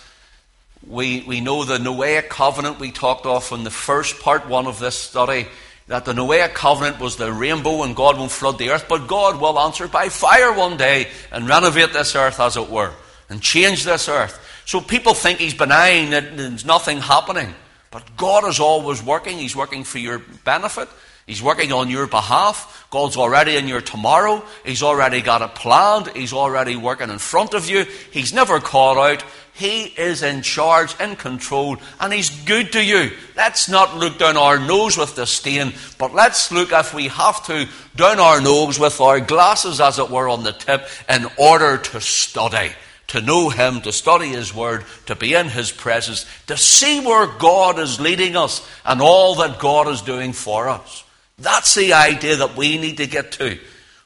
We, 0.88 1.23
we 1.25 1.41
know 1.41 1.63
the 1.65 1.80
Noahic 1.80 2.30
covenant 2.30 2.80
we 2.80 2.91
talked 2.91 3.25
off 3.25 3.51
in 3.51 3.63
the 3.63 3.71
first 3.71 4.19
part 4.19 4.47
one 4.47 4.67
of 4.67 4.78
this 4.78 4.95
study 4.95 5.47
that 5.88 6.06
the 6.06 6.13
Noahic 6.13 6.54
covenant 6.54 6.99
was 6.99 7.15
the 7.15 7.34
rainbow 7.34 7.84
and 7.84 7.95
God 7.95 8.17
won't 8.17 8.32
flood 8.32 8.58
the 8.60 8.69
earth, 8.69 8.86
but 8.88 9.08
God 9.08 9.41
will 9.41 9.58
answer 9.60 9.88
by 9.88 10.10
fire 10.10 10.54
one 10.54 10.78
day 10.78 11.08
and 11.32 11.47
renovate 11.47 11.93
this 11.93 12.15
earth, 12.15 12.39
as 12.39 12.56
it 12.58 12.69
were, 12.69 12.91
and 13.30 13.41
change 13.41 13.84
this 13.84 14.08
earth. 14.08 14.39
So 14.65 14.82
people 14.82 15.13
think 15.13 15.39
He's 15.39 15.54
benign, 15.54 16.12
that 16.12 16.38
there's 16.38 16.65
nothing 16.65 16.99
happening. 16.99 17.54
But 17.91 18.17
God 18.17 18.45
is 18.47 18.60
always 18.60 19.01
working. 19.01 19.38
He's 19.38 19.56
working 19.56 19.84
for 19.84 19.99
your 19.99 20.19
benefit. 20.43 20.89
He's 21.28 21.42
working 21.42 21.74
on 21.74 21.90
your 21.90 22.06
behalf. 22.06 22.88
God's 22.92 23.18
already 23.18 23.56
in 23.56 23.68
your 23.68 23.82
tomorrow. 23.82 24.44
He's 24.64 24.84
already 24.84 25.22
got 25.22 25.42
it 25.42 25.56
planned. 25.56 26.16
He's 26.16 26.34
already 26.34 26.76
working 26.76 27.10
in 27.10 27.18
front 27.18 27.56
of 27.56 27.68
you. 27.68 27.86
He's 28.12 28.32
never 28.32 28.60
caught 28.60 28.98
out. 28.98 29.26
He 29.56 29.86
is 29.86 30.22
in 30.22 30.42
charge, 30.42 31.00
in 31.00 31.16
control, 31.16 31.78
and 32.00 32.12
He's 32.12 32.30
good 32.44 32.74
to 32.74 32.84
you. 32.84 33.12
Let's 33.38 33.70
not 33.70 33.96
look 33.96 34.20
down 34.20 34.36
our 34.36 34.60
nose 34.60 34.98
with 34.98 35.16
disdain, 35.16 35.74
but 35.98 36.14
let's 36.14 36.52
look, 36.52 36.74
if 36.74 36.94
we 36.94 37.08
have 37.08 37.44
to, 37.46 37.68
down 37.96 38.20
our 38.20 38.42
nose 38.42 38.78
with 38.78 39.00
our 39.00 39.22
glasses, 39.22 39.80
as 39.80 39.98
it 39.98 40.10
were, 40.10 40.28
on 40.28 40.44
the 40.44 40.52
tip, 40.52 40.88
in 41.08 41.26
order 41.38 41.78
to 41.78 42.02
study, 42.02 42.74
to 43.08 43.22
know 43.22 43.50
Him, 43.50 43.80
to 43.82 43.94
study 43.94 44.28
His 44.28 44.54
Word, 44.54 44.84
to 45.06 45.16
be 45.16 45.34
in 45.34 45.48
His 45.48 45.72
presence, 45.72 46.26
to 46.48 46.58
see 46.58 47.00
where 47.00 47.26
God 47.26 47.80
is 47.80 47.98
leading 47.98 48.36
us 48.36 48.68
and 48.84 49.02
all 49.02 49.36
that 49.36 49.60
God 49.60 49.88
is 49.88 50.02
doing 50.02 50.34
for 50.34 50.68
us. 50.68 51.05
That's 51.38 51.76
the 51.76 51.93
idea 51.93 52.38
that 52.38 52.56
we 52.56 52.78
need 52.78 52.98
to 52.98 53.08
get 53.08 53.34
to. 53.34 53.60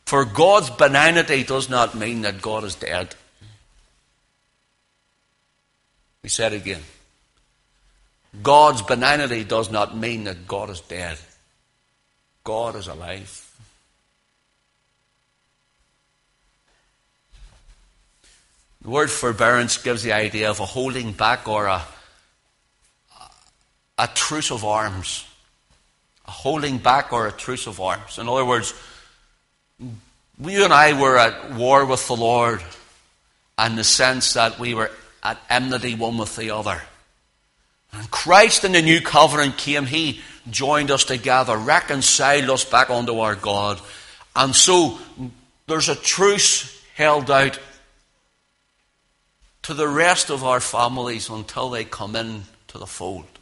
For 0.06 0.26
God's 0.26 0.70
benignity 0.72 1.44
does 1.44 1.70
not 1.70 1.96
mean 1.96 2.22
that 2.22 2.42
God 2.42 2.64
is 2.64 2.76
dead. 2.76 3.14
We 6.24 6.30
said 6.30 6.54
again. 6.54 6.82
God's 8.42 8.82
benignity 8.82 9.44
does 9.44 9.72
not 9.72 9.96
mean 9.96 10.24
that 10.26 10.48
God 10.48 10.70
is 10.70 10.82
dead. 10.82 11.18
God 12.44 12.76
is 12.76 12.88
alive. 12.88 13.46
The 18.82 18.90
word 18.90 19.12
forbearance 19.12 19.78
gives 19.78 20.04
the 20.04 20.14
idea 20.14 20.50
of 20.50 20.60
a 20.60 20.66
holding 20.66 21.12
back 21.12 21.48
or 21.48 21.68
a, 21.68 21.84
a 23.98 24.08
truce 24.08 24.52
of 24.52 24.64
arms. 24.64 25.26
A 26.30 26.32
holding 26.32 26.78
back 26.78 27.12
or 27.12 27.26
a 27.26 27.32
truce 27.32 27.66
of 27.66 27.82
arms. 27.82 28.20
In 28.20 28.30
other 28.30 28.46
words, 28.46 28.76
you 29.80 30.64
and 30.64 30.72
I 30.72 30.94
were 30.94 31.18
at 31.18 31.56
war 31.56 31.88
with 31.88 32.06
the 32.06 32.16
Lord 32.16 32.62
in 33.58 33.76
the 33.76 33.84
sense 33.84 34.34
that 34.34 34.60
we 34.60 34.76
were 34.76 34.92
at 35.24 35.42
enmity 35.50 35.96
one 35.96 36.20
with 36.20 36.36
the 36.36 36.52
other. 36.52 36.84
And 37.92 38.12
Christ 38.12 38.64
in 38.64 38.74
the 38.74 38.84
new 38.84 39.02
covenant 39.02 39.58
came, 39.58 39.88
He 39.88 40.22
joined 40.52 40.92
us 40.92 41.04
together, 41.04 41.58
reconciled 41.58 42.52
us 42.52 42.64
back 42.64 42.92
unto 42.92 43.18
our 43.18 43.34
God. 43.34 43.82
And 44.36 44.56
so 44.56 45.00
there's 45.66 45.90
a 45.90 45.96
truce 45.96 46.80
held 46.94 47.32
out 47.32 47.58
to 49.64 49.74
the 49.74 49.88
rest 49.88 50.30
of 50.30 50.44
our 50.44 50.60
families 50.60 51.28
until 51.28 51.72
they 51.72 51.86
come 51.86 52.16
in 52.16 52.44
to 52.68 52.78
the 52.78 52.86
fold. 52.86 53.39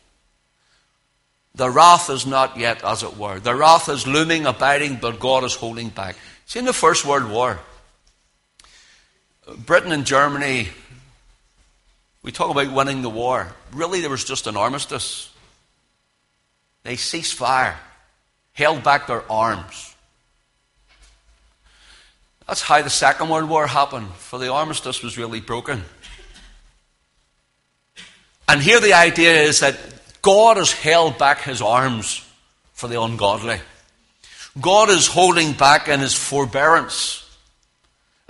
The 1.58 1.70
wrath 1.70 2.10
is 2.10 2.26
not 2.26 2.56
yet, 2.58 2.84
as 2.84 3.04
it 3.04 3.18
were. 3.18 3.40
The 3.40 3.54
wrath 3.54 3.90
is 3.90 4.08
looming, 4.08 4.46
abiding, 4.46 5.00
but 5.02 5.20
God 5.20 5.44
is 5.44 5.56
holding 5.56 5.90
back. 5.90 6.16
See, 6.46 6.60
in 6.60 6.66
the 6.66 6.72
First 6.74 7.04
World 7.04 7.30
War, 7.30 7.60
Britain 9.66 9.92
and 9.92 10.06
Germany 10.06 10.70
we 12.28 12.34
talk 12.34 12.52
about 12.52 12.74
winning 12.74 13.04
the 13.04 13.10
war. 13.10 13.48
Really, 13.72 14.02
there 14.02 14.10
was 14.10 14.26
just 14.26 14.48
an 14.48 14.58
armistice. 14.58 15.32
They 16.84 16.98
ceased 16.98 17.36
fire, 17.36 17.80
held 18.52 18.84
back 18.84 19.08
their 19.08 19.24
arms. 19.32 19.96
That's 22.46 22.62
how 22.62 22.82
the 22.82 22.90
Second 22.90 23.30
World 23.30 23.50
War 23.50 23.66
happened, 23.66 24.10
for 24.12 24.40
the 24.40 24.52
armistice 24.52 25.02
was 25.02 25.18
really 25.18 25.40
broken. 25.40 25.86
And 28.50 28.62
here 28.62 28.82
the 28.82 28.92
idea 28.92 29.44
is 29.44 29.62
that 29.62 29.78
God 30.22 30.58
has 30.58 30.72
held 30.72 31.18
back 31.18 31.42
his 31.42 31.62
arms 31.62 32.26
for 32.74 32.88
the 32.88 33.02
ungodly. 33.02 33.60
God 34.60 34.90
is 34.90 35.08
holding 35.08 35.54
back 35.54 35.88
in 35.88 36.00
his 36.00 36.14
forbearance. 36.14 37.24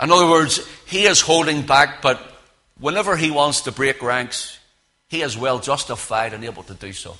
In 0.00 0.12
other 0.12 0.28
words, 0.28 0.66
he 0.86 1.04
is 1.04 1.20
holding 1.20 1.62
back, 1.62 2.02
but 2.02 2.28
Whenever 2.80 3.16
he 3.16 3.30
wants 3.30 3.62
to 3.62 3.72
break 3.72 4.02
ranks, 4.02 4.58
he 5.08 5.22
is 5.22 5.36
well 5.36 5.58
justified 5.58 6.32
and 6.32 6.44
able 6.44 6.62
to 6.64 6.74
do 6.74 6.92
so. 6.92 7.16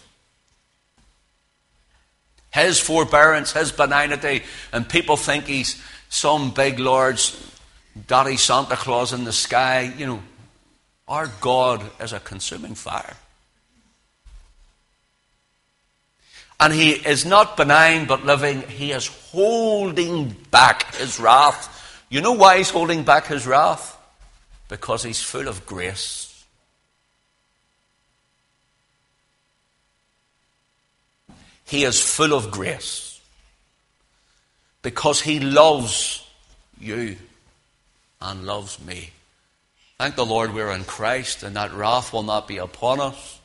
His 2.50 2.80
forbearance, 2.80 3.52
his 3.52 3.72
benignity, 3.72 4.44
and 4.72 4.88
people 4.88 5.16
think 5.16 5.46
he's 5.46 5.82
some 6.08 6.52
big 6.52 6.78
lord's 6.78 7.36
daddy 8.06 8.36
Santa 8.36 8.76
Claus 8.76 9.12
in 9.12 9.24
the 9.24 9.32
sky. 9.32 9.92
You 9.98 10.06
know, 10.06 10.22
our 11.06 11.26
God 11.40 11.84
is 12.00 12.12
a 12.12 12.20
consuming 12.20 12.74
fire. 12.74 13.16
And 16.60 16.72
he 16.72 16.90
is 16.90 17.24
not 17.24 17.56
benign 17.56 18.06
but 18.06 18.24
living. 18.24 18.62
He 18.62 18.92
is 18.92 19.06
holding 19.30 20.30
back 20.50 20.94
his 20.96 21.20
wrath. 21.20 21.74
You 22.08 22.20
know 22.20 22.32
why 22.32 22.58
he's 22.58 22.70
holding 22.70 23.04
back 23.04 23.26
his 23.26 23.46
wrath? 23.46 23.98
because 24.68 25.02
he's 25.02 25.22
full 25.22 25.48
of 25.48 25.66
grace. 25.66 26.26
He 31.64 31.84
is 31.84 32.00
full 32.00 32.32
of 32.32 32.50
grace 32.50 33.20
because 34.82 35.20
he 35.20 35.40
loves 35.40 36.26
you 36.80 37.16
and 38.22 38.44
loves 38.44 38.82
me. 38.84 39.10
Thank 39.98 40.14
the 40.14 40.24
Lord 40.24 40.54
we're 40.54 40.70
in 40.70 40.84
Christ 40.84 41.42
and 41.42 41.56
that 41.56 41.74
wrath 41.74 42.12
will 42.12 42.22
not 42.22 42.48
be 42.48 42.58
upon 42.58 43.00
us. 43.00 43.37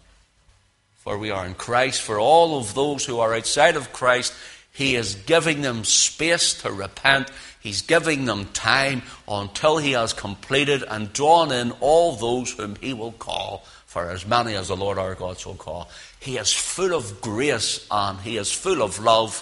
For 1.04 1.18
we 1.18 1.32
are 1.32 1.46
in 1.46 1.56
Christ. 1.56 2.02
For 2.02 2.18
all 2.18 2.58
of 2.58 2.74
those 2.74 3.04
who 3.04 3.20
are 3.20 3.34
outside 3.34 3.76
of 3.76 3.92
Christ, 3.92 4.34
He 4.72 4.96
is 4.96 5.16
giving 5.16 5.62
them 5.62 5.84
space 5.84 6.54
to 6.62 6.72
repent. 6.72 7.30
He's 7.60 7.82
giving 7.82 8.26
them 8.26 8.46
time 8.54 9.04
until 9.26 9.78
he 9.78 9.94
has 9.94 10.12
completed 10.12 10.84
and 10.86 11.14
drawn 11.14 11.52
in 11.54 11.72
all 11.80 12.12
those 12.14 12.52
whom 12.52 12.76
he 12.76 12.94
will 12.94 13.14
call, 13.14 13.64
for 13.86 14.10
as 14.10 14.28
many 14.28 14.54
as 14.56 14.68
the 14.68 14.76
Lord 14.76 14.98
our 14.98 15.16
God 15.16 15.40
shall 15.40 15.54
call. 15.54 15.90
He 16.20 16.38
is 16.38 16.52
full 16.52 16.94
of 16.94 17.22
grace 17.22 17.88
and 17.90 18.20
he 18.20 18.36
is 18.36 18.52
full 18.52 18.82
of 18.82 19.00
love. 19.00 19.42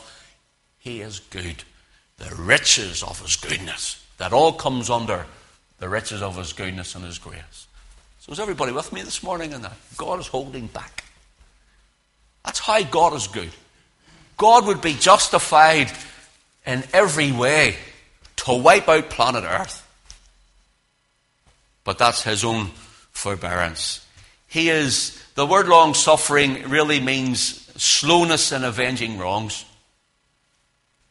He 0.78 1.02
is 1.02 1.20
good. 1.20 1.64
The 2.18 2.36
riches 2.36 3.02
of 3.02 3.20
his 3.20 3.36
goodness. 3.38 4.06
That 4.20 4.34
all 4.34 4.54
comes 4.54 4.92
under 4.92 5.26
the 5.80 5.90
riches 5.90 6.22
of 6.22 6.38
his 6.38 6.54
goodness 6.54 6.94
and 6.94 7.04
his 7.04 7.18
grace. 7.18 7.66
So 8.20 8.34
is 8.34 8.40
everybody 8.40 8.72
with 8.72 8.94
me 8.94 9.02
this 9.02 9.24
morning 9.24 9.52
in 9.52 9.64
that? 9.64 9.78
God 9.98 10.20
is 10.20 10.28
holding 10.28 10.68
back. 10.68 11.01
That's 12.46 12.60
how 12.60 12.82
God 12.84 13.14
is 13.14 13.28
good. 13.28 13.52
God 14.38 14.66
would 14.66 14.82
be 14.82 14.94
justified 14.94 15.92
in 16.66 16.84
every 16.94 17.32
way 17.32 17.76
to 18.38 18.54
wipe 18.54 18.90
out 18.90 19.10
planet 19.10 19.44
Earth. 19.44 19.88
But 21.84 21.98
that's 21.98 22.24
his 22.24 22.44
own 22.44 22.68
forbearance. 23.12 24.06
He 24.48 24.70
is, 24.70 25.24
the 25.36 25.46
word 25.46 25.68
long 25.68 25.94
suffering 25.94 26.70
really 26.70 27.00
means 27.00 27.72
slowness 27.82 28.52
in 28.52 28.64
avenging 28.64 29.18
wrongs. 29.18 29.66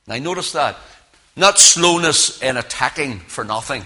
Now, 0.07 0.16
notice 0.19 0.53
that. 0.53 0.77
Not 1.37 1.59
slowness 1.59 2.43
in 2.43 2.57
attacking 2.57 3.21
for 3.21 3.45
nothing, 3.45 3.85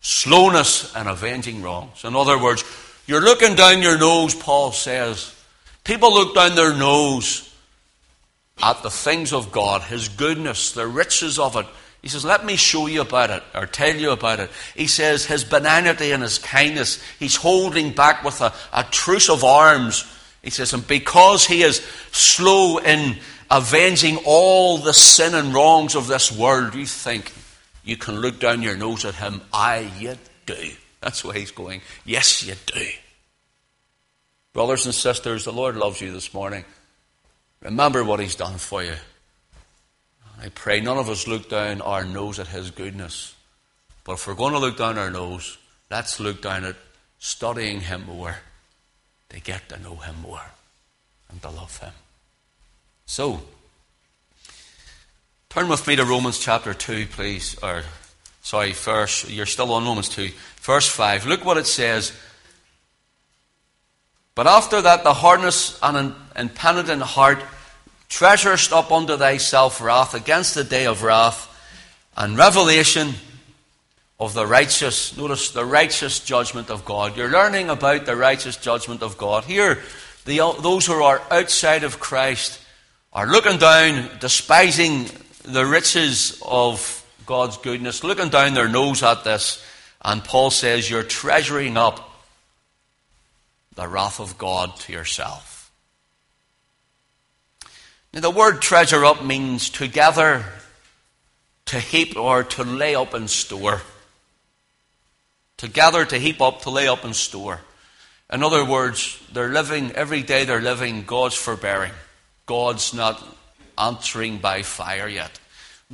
slowness 0.00 0.94
in 0.94 1.06
avenging 1.06 1.62
wrongs. 1.62 2.04
In 2.04 2.14
other 2.14 2.38
words, 2.38 2.62
you're 3.06 3.22
looking 3.22 3.54
down 3.54 3.82
your 3.82 3.98
nose, 3.98 4.34
Paul 4.34 4.72
says. 4.72 5.34
People 5.88 6.12
look 6.12 6.34
down 6.34 6.54
their 6.54 6.76
nose 6.76 7.50
at 8.62 8.82
the 8.82 8.90
things 8.90 9.32
of 9.32 9.50
God, 9.50 9.80
His 9.80 10.08
goodness, 10.08 10.72
the 10.72 10.86
riches 10.86 11.38
of 11.38 11.56
it, 11.56 11.66
he 12.02 12.08
says, 12.08 12.26
Let 12.26 12.44
me 12.44 12.56
show 12.56 12.88
you 12.88 13.00
about 13.00 13.30
it, 13.30 13.42
or 13.54 13.64
tell 13.64 13.96
you 13.96 14.10
about 14.10 14.38
it. 14.38 14.50
He 14.76 14.86
says, 14.86 15.24
His 15.24 15.44
benignity 15.44 16.12
and 16.12 16.22
His 16.22 16.38
kindness, 16.38 17.02
He's 17.18 17.36
holding 17.36 17.92
back 17.92 18.22
with 18.22 18.42
a, 18.42 18.52
a 18.70 18.84
truce 18.84 19.30
of 19.30 19.44
arms. 19.44 20.04
He 20.42 20.50
says, 20.50 20.74
And 20.74 20.86
because 20.86 21.46
He 21.46 21.62
is 21.62 21.78
slow 22.12 22.76
in 22.78 23.16
avenging 23.50 24.18
all 24.26 24.76
the 24.76 24.92
sin 24.92 25.34
and 25.34 25.54
wrongs 25.54 25.94
of 25.94 26.06
this 26.06 26.30
world, 26.30 26.74
you 26.74 26.84
think 26.84 27.32
you 27.82 27.96
can 27.96 28.20
look 28.20 28.38
down 28.38 28.60
your 28.60 28.76
nose 28.76 29.06
at 29.06 29.14
Him. 29.14 29.40
I, 29.52 29.90
you 29.98 30.18
do. 30.44 30.70
That's 31.00 31.24
where 31.24 31.34
He's 31.34 31.50
going. 31.50 31.80
Yes, 32.04 32.44
you 32.44 32.54
do. 32.66 32.86
Brothers 34.58 34.86
and 34.86 34.94
sisters, 34.94 35.44
the 35.44 35.52
Lord 35.52 35.76
loves 35.76 36.00
you 36.00 36.10
this 36.10 36.34
morning. 36.34 36.64
Remember 37.62 38.02
what 38.02 38.18
He's 38.18 38.34
done 38.34 38.58
for 38.58 38.82
you. 38.82 38.96
I 40.42 40.48
pray 40.48 40.80
none 40.80 40.98
of 40.98 41.08
us 41.08 41.28
look 41.28 41.48
down 41.48 41.80
our 41.80 42.02
nose 42.02 42.40
at 42.40 42.48
His 42.48 42.72
goodness. 42.72 43.36
But 44.02 44.14
if 44.14 44.26
we're 44.26 44.34
going 44.34 44.54
to 44.54 44.58
look 44.58 44.76
down 44.76 44.98
our 44.98 45.12
nose, 45.12 45.58
let's 45.92 46.18
look 46.18 46.42
down 46.42 46.64
at 46.64 46.74
studying 47.20 47.82
Him 47.82 48.06
more, 48.06 48.38
to 49.28 49.40
get 49.40 49.68
to 49.68 49.78
know 49.78 49.94
Him 49.94 50.16
more 50.22 50.50
and 51.30 51.40
to 51.42 51.50
love 51.50 51.78
Him. 51.78 51.92
So, 53.06 53.42
turn 55.50 55.68
with 55.68 55.86
me 55.86 55.94
to 55.94 56.04
Romans 56.04 56.40
chapter 56.40 56.74
2, 56.74 57.06
please. 57.06 57.56
Or, 57.62 57.84
sorry, 58.42 58.72
first, 58.72 59.30
you're 59.30 59.46
still 59.46 59.70
on 59.70 59.84
Romans 59.84 60.08
2, 60.08 60.30
verse 60.62 60.88
5. 60.88 61.26
Look 61.26 61.44
what 61.44 61.58
it 61.58 61.68
says. 61.68 62.12
But 64.38 64.46
after 64.46 64.80
that, 64.82 65.02
the 65.02 65.14
hardness 65.14 65.76
and 65.82 66.14
impenitent 66.36 67.02
heart 67.02 67.42
treasurest 68.08 68.72
up 68.72 68.92
unto 68.92 69.16
thyself 69.16 69.80
wrath 69.80 70.14
against 70.14 70.54
the 70.54 70.62
day 70.62 70.86
of 70.86 71.02
wrath 71.02 71.48
and 72.16 72.38
revelation 72.38 73.14
of 74.20 74.34
the 74.34 74.46
righteous, 74.46 75.16
notice 75.16 75.50
the 75.50 75.64
righteous 75.64 76.20
judgment 76.20 76.70
of 76.70 76.84
God. 76.84 77.16
You're 77.16 77.32
learning 77.32 77.68
about 77.68 78.06
the 78.06 78.14
righteous 78.14 78.56
judgment 78.56 79.02
of 79.02 79.18
God. 79.18 79.42
Here, 79.42 79.82
the, 80.24 80.36
those 80.60 80.86
who 80.86 80.92
are 80.92 81.20
outside 81.32 81.82
of 81.82 81.98
Christ 81.98 82.60
are 83.12 83.26
looking 83.26 83.58
down, 83.58 84.08
despising 84.20 85.06
the 85.46 85.66
riches 85.66 86.40
of 86.46 87.04
God's 87.26 87.56
goodness, 87.56 88.04
looking 88.04 88.28
down 88.28 88.54
their 88.54 88.68
nose 88.68 89.02
at 89.02 89.24
this. 89.24 89.60
And 90.00 90.22
Paul 90.22 90.52
says, 90.52 90.88
You're 90.88 91.02
treasuring 91.02 91.76
up 91.76 92.04
the 93.78 93.86
wrath 93.86 94.18
of 94.18 94.36
God 94.38 94.74
to 94.74 94.92
yourself. 94.92 95.70
Now, 98.12 98.18
the 98.18 98.28
word 98.28 98.60
treasure 98.60 99.04
up 99.04 99.24
means 99.24 99.70
to 99.70 99.86
gather, 99.86 100.44
to 101.66 101.78
heap, 101.78 102.16
or 102.16 102.42
to 102.42 102.64
lay 102.64 102.96
up 102.96 103.14
in 103.14 103.28
store. 103.28 103.82
To 105.58 105.68
gather, 105.68 106.04
to 106.04 106.18
heap 106.18 106.40
up, 106.40 106.62
to 106.62 106.70
lay 106.70 106.88
up 106.88 107.04
in 107.04 107.14
store. 107.14 107.60
In 108.32 108.42
other 108.42 108.64
words, 108.64 109.16
they're 109.32 109.52
living, 109.52 109.92
every 109.92 110.24
day 110.24 110.44
they're 110.44 110.60
living 110.60 111.04
God's 111.04 111.36
forbearing. 111.36 111.92
God's 112.46 112.92
not 112.92 113.24
answering 113.78 114.38
by 114.38 114.62
fire 114.62 115.06
yet. 115.06 115.38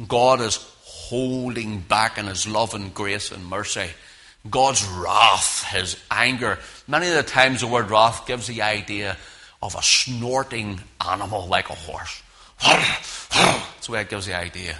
God 0.08 0.40
is 0.40 0.56
holding 0.84 1.80
back 1.80 2.16
in 2.16 2.28
His 2.28 2.48
love 2.48 2.72
and 2.72 2.94
grace 2.94 3.30
and 3.30 3.44
mercy 3.44 3.90
God's 4.50 4.86
wrath, 4.86 5.64
his 5.68 5.96
anger. 6.10 6.58
Many 6.86 7.08
of 7.08 7.14
the 7.14 7.22
times 7.22 7.60
the 7.60 7.66
word 7.66 7.90
wrath 7.90 8.26
gives 8.26 8.46
the 8.46 8.62
idea 8.62 9.16
of 9.62 9.74
a 9.74 9.82
snorting 9.82 10.80
animal 11.06 11.46
like 11.46 11.70
a 11.70 11.74
horse. 11.74 12.22
That's 12.62 13.86
the 13.86 13.92
way 13.92 14.02
it 14.02 14.10
gives 14.10 14.26
the 14.26 14.36
idea. 14.36 14.76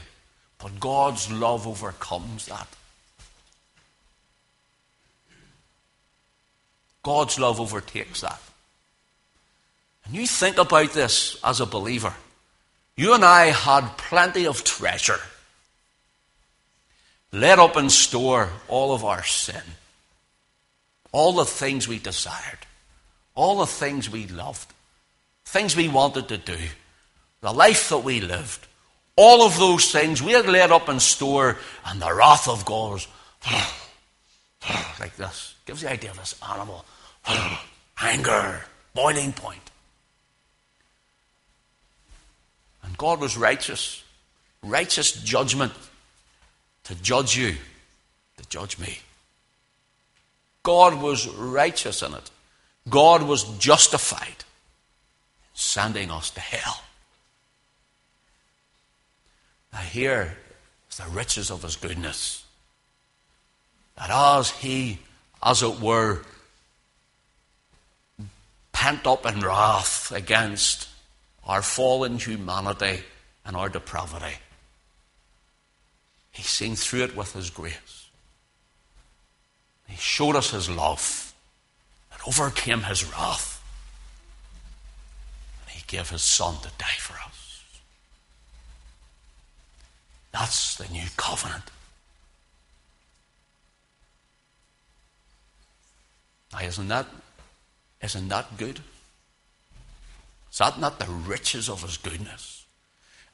But 0.59 0.79
God's 0.79 1.31
love 1.31 1.67
overcomes 1.67 2.47
that. 2.47 2.69
God's 7.03 7.39
love 7.39 7.61
overtakes 7.61 8.23
that. 8.23 8.41
And 10.05 10.15
you 10.15 10.27
think 10.27 10.59
about 10.59 10.93
this 10.93 11.39
as 11.43 11.61
a 11.61 11.67
believer. 11.67 12.15
You 12.97 13.15
and 13.15 13.25
I 13.25 13.47
had 13.47 13.97
plenty 13.97 14.47
of 14.47 14.65
treasure 14.65 15.21
laid 17.35 17.59
up 17.59 17.77
in 17.77 17.91
store 17.91 18.49
all 18.69 18.95
of 18.95 19.05
our 19.05 19.25
sin, 19.25 19.61
all 21.11 21.33
the 21.33 21.45
things 21.45 21.89
we 21.89 21.99
desired, 21.99 22.59
all 23.35 23.59
the 23.59 23.67
things 23.67 24.09
we 24.09 24.27
loved, 24.29 24.73
things 25.45 25.77
we 25.77 25.89
wanted 25.89 26.29
to 26.29 26.39
do, 26.39 26.57
the 27.41 27.53
life 27.53 27.89
that 27.89 27.99
we 27.99 28.21
lived. 28.21 28.67
All 29.17 29.47
of 29.47 29.57
those 29.59 29.93
things 29.93 30.21
we 30.21 30.33
had 30.33 30.47
laid 30.47 30.73
up 30.73 30.89
in 30.89 30.99
store, 30.99 31.57
and 31.87 32.03
the 32.03 32.13
wrath 32.13 32.49
of 32.49 32.65
God 32.65 32.93
was 32.93 33.07
like 34.99 35.15
this. 35.17 35.55
Gives 35.67 35.83
the 35.83 35.93
idea 35.93 36.11
of 36.11 36.19
this 36.19 36.35
animal. 36.51 36.85
Anger, 38.01 38.65
boiling 38.93 39.33
point. 39.33 39.71
And 42.83 42.97
God 42.99 43.21
was 43.21 43.37
righteous. 43.37 44.03
Righteous 44.65 45.13
judgment 45.13 45.73
to 46.85 46.95
judge 46.97 47.37
you, 47.37 47.55
to 48.37 48.49
judge 48.49 48.79
me. 48.79 48.99
God 50.63 51.01
was 51.01 51.29
righteous 51.29 52.03
in 52.03 52.15
it. 52.15 52.31
God 52.89 53.23
was 53.23 53.45
justified 53.59 54.29
in 54.29 54.45
sending 55.55 56.11
us 56.11 56.31
to 56.31 56.41
hell. 56.41 56.83
Now, 59.73 59.81
here 59.81 60.37
is 60.91 60.99
the 60.99 61.09
riches 61.11 61.51
of 61.51 61.63
his 61.63 61.77
goodness. 61.77 62.45
That 63.97 64.11
as 64.11 64.51
he, 64.51 64.99
as 65.43 65.63
it 65.63 65.81
were, 65.81 66.23
pent 68.73 69.07
up 69.07 69.27
in 69.27 69.41
wrath 69.41 70.13
against 70.13 70.89
our 71.47 71.63
fallen 71.63 72.19
humanity 72.19 73.03
and 73.45 73.57
our 73.57 73.69
depravity, 73.69 74.35
He's 76.35 76.47
seen 76.47 76.75
through 76.75 77.05
it 77.05 77.17
with 77.17 77.33
His 77.33 77.49
grace. 77.49 78.09
He 79.87 79.97
showed 79.97 80.35
us 80.35 80.51
His 80.51 80.69
love 80.69 81.33
and 82.13 82.21
overcame 82.27 82.83
His 82.83 83.05
wrath. 83.05 83.63
And 85.63 85.71
He 85.71 85.85
gave 85.87 86.11
His 86.11 86.23
Son 86.23 86.57
to 86.63 86.71
die 86.77 86.99
for 86.99 87.15
us. 87.15 87.63
That's 90.33 90.77
the 90.77 90.89
new 90.93 91.07
covenant. 91.17 91.71
Now, 96.53 96.61
isn't 96.61 96.89
that, 96.89 97.07
isn't 98.03 98.29
that 98.29 98.57
good? 98.57 98.81
Is 100.51 100.59
that 100.59 100.81
not 100.81 100.99
the 100.99 101.07
riches 101.07 101.69
of 101.69 101.83
His 101.83 101.97
goodness? 101.97 102.64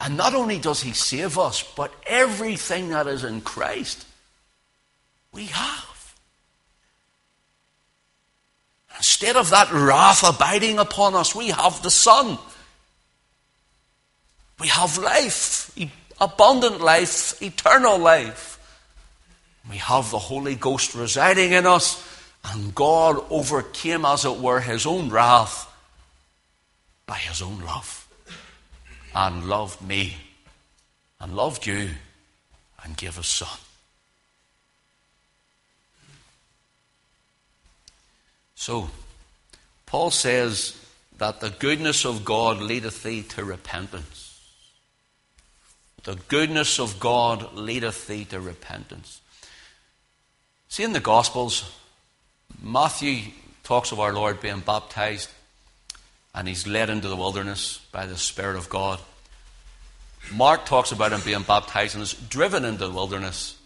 And 0.01 0.17
not 0.17 0.35
only 0.35 0.59
does 0.59 0.81
He 0.81 0.93
save 0.93 1.39
us, 1.39 1.63
but 1.63 1.93
everything 2.07 2.89
that 2.91 3.07
is 3.07 3.23
in 3.23 3.43
Christ, 3.43 4.07
we 5.33 5.47
have. 5.47 6.17
Instead 8.97 9.37
of 9.37 9.51
that 9.51 9.71
wrath 9.73 10.27
abiding 10.27 10.79
upon 10.79 11.15
us, 11.15 11.35
we 11.35 11.49
have 11.49 11.83
the 11.83 11.91
Son. 11.91 12.39
We 14.59 14.69
have 14.69 14.99
life, 14.99 15.77
abundant 16.21 16.81
life, 16.81 17.41
eternal 17.43 17.99
life. 17.99 18.59
We 19.71 19.77
have 19.77 20.11
the 20.11 20.19
Holy 20.19 20.55
Ghost 20.55 20.95
residing 20.95 21.53
in 21.53 21.67
us, 21.67 22.03
and 22.45 22.75
God 22.75 23.23
overcame, 23.31 24.07
as 24.07 24.25
it 24.25 24.37
were, 24.39 24.61
His 24.61 24.87
own 24.87 25.11
wrath 25.11 25.67
by 27.07 27.17
His 27.17 27.43
own 27.43 27.61
love 27.61 28.01
and 29.15 29.45
loved 29.45 29.83
me 29.83 30.17
and 31.21 31.35
loved 31.35 31.67
you 31.67 31.91
and 32.85 32.97
gave 32.97 33.17
his 33.17 33.27
son. 33.27 33.59
So, 38.55 38.91
Paul 39.87 40.11
says 40.11 40.77
that 41.19 41.41
the 41.41 41.51
goodness 41.51 42.05
of 42.05 42.25
God 42.25 42.61
leadeth 42.61 43.03
thee 43.03 43.23
to 43.23 43.45
repentance. 43.45 44.39
The 46.05 46.17
goodness 46.29 46.79
of 46.79 47.01
God 47.01 47.55
leadeth 47.55 48.07
thee 48.07 48.25
to 48.27 48.41
repentance. 48.41 49.21
See, 50.69 50.83
in 50.83 50.93
the 50.93 51.01
Gospels, 51.01 51.75
Matthew 52.63 53.33
talks 53.65 53.93
of 53.93 54.01
our 54.01 54.13
Lord 54.13 54.41
being 54.41 54.61
baptized 54.61 55.31
and 56.35 56.47
he's 56.47 56.67
led 56.67 56.91
into 56.91 57.09
the 57.09 57.17
wilderness 57.17 57.81
by 57.93 58.07
the 58.07 58.17
Spirit 58.17 58.57
of 58.57 58.69
God. 58.69 59.01
Mark 60.33 60.67
talks 60.67 60.93
about 60.93 61.13
him 61.13 61.21
being 61.25 61.43
baptized 61.43 61.95
and 61.95 62.03
is 62.03 62.15
driven 62.15 62.65
into 62.65 62.87
the 62.87 62.93
wilderness. 62.93 63.57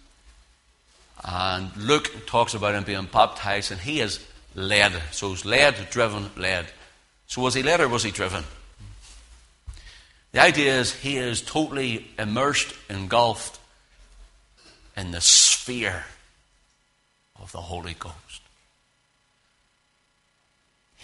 And 1.23 1.77
Luke 1.77 2.27
talks 2.27 2.55
about 2.55 2.75
him 2.75 2.85
being 2.85 3.07
baptized 3.07 3.73
and 3.73 3.81
he 3.81 4.01
is 4.01 4.25
led. 4.55 4.93
So 5.11 5.31
he's 5.31 5.45
led, 5.45 5.91
driven, 5.91 6.31
led. 6.37 6.67
So 7.27 7.43
was 7.43 7.55
he 7.55 7.63
led 7.63 7.81
or 7.81 7.89
was 7.89 8.03
he 8.03 8.11
driven? 8.11 8.45
The 10.33 10.41
idea 10.41 10.81
is 10.81 10.93
he 10.93 11.17
is 11.17 11.43
totally 11.43 12.11
immersed, 12.19 12.75
engulfed 12.91 13.61
in 14.97 15.11
the 15.11 15.21
sphere 15.21 16.05
of 17.41 17.53
the 17.53 17.61
Holy 17.61 17.95
Ghost. 17.95 18.15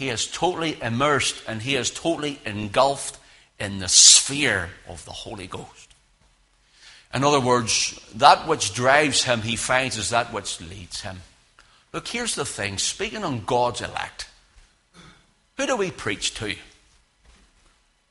He 0.01 0.09
is 0.09 0.25
totally 0.25 0.81
immersed 0.81 1.43
and 1.47 1.61
he 1.61 1.75
is 1.75 1.91
totally 1.91 2.39
engulfed 2.43 3.19
in 3.59 3.77
the 3.77 3.87
sphere 3.87 4.71
of 4.87 5.05
the 5.05 5.11
Holy 5.11 5.45
Ghost. 5.45 5.93
In 7.13 7.23
other 7.23 7.39
words, 7.39 8.03
that 8.15 8.47
which 8.47 8.73
drives 8.73 9.25
him, 9.25 9.43
he 9.43 9.55
finds, 9.55 9.99
is 9.99 10.09
that 10.09 10.33
which 10.33 10.59
leads 10.59 11.01
him. 11.01 11.21
Look, 11.93 12.07
here's 12.07 12.33
the 12.33 12.45
thing 12.45 12.79
speaking 12.79 13.23
on 13.23 13.45
God's 13.45 13.81
elect, 13.81 14.27
who 15.57 15.67
do 15.67 15.77
we 15.77 15.91
preach 15.91 16.33
to? 16.33 16.55